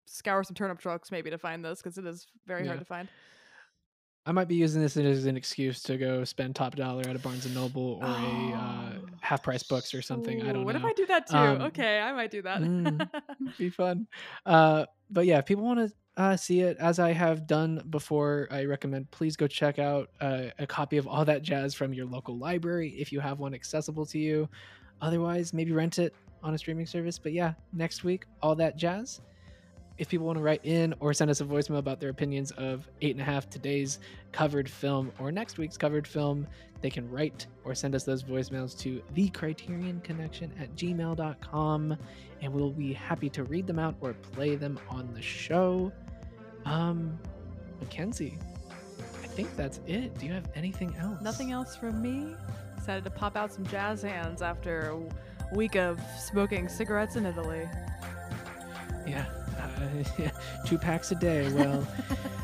[0.06, 2.68] scour some turnip trucks maybe to find this because it is very yeah.
[2.68, 3.08] hard to find.
[4.28, 7.20] I might be using this as an excuse to go spend top dollar at a
[7.20, 8.52] Barnes and Noble or oh.
[8.54, 10.42] a uh, half price books or something.
[10.42, 10.82] Ooh, I don't what know.
[10.82, 11.38] What if I do that too?
[11.38, 12.62] Um, okay, I might do that.
[12.62, 13.10] mm,
[13.58, 14.06] be fun.
[14.46, 18.48] Uh, but yeah, if people want to uh, see it as I have done before,
[18.50, 22.08] I recommend please go check out uh, a copy of All That Jazz from your
[22.08, 24.50] local library if you have one accessible to you.
[25.00, 27.20] Otherwise, maybe rent it on a streaming service.
[27.20, 29.22] But yeah, next week, All That Jazz.
[30.00, 32.88] If people want to write in or send us a voicemail about their opinions of
[33.02, 34.00] Eight and a Half, today's
[34.32, 36.48] covered film, or next week's covered film,
[36.82, 41.98] they can write or send us those voicemails to the criterion connection at gmail.com
[42.42, 45.92] and we'll be happy to read them out or play them on the show.
[46.68, 47.18] Um,
[47.84, 48.34] McKenzie,
[49.24, 50.18] I think that's it.
[50.18, 51.22] Do you have anything else?
[51.22, 52.36] Nothing else from me.
[52.78, 57.68] Decided to pop out some jazz hands after a week of smoking cigarettes in Italy.
[59.08, 59.26] Yeah,
[59.60, 60.30] uh,
[60.66, 61.52] two packs a day.
[61.54, 61.88] Well,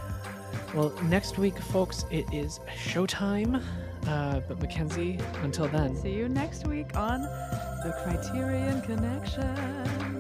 [0.74, 3.62] well, next week, folks, it is showtime.
[4.08, 5.96] Uh, but McKenzie, until then.
[5.96, 10.13] See you next week on the Criterion Connection.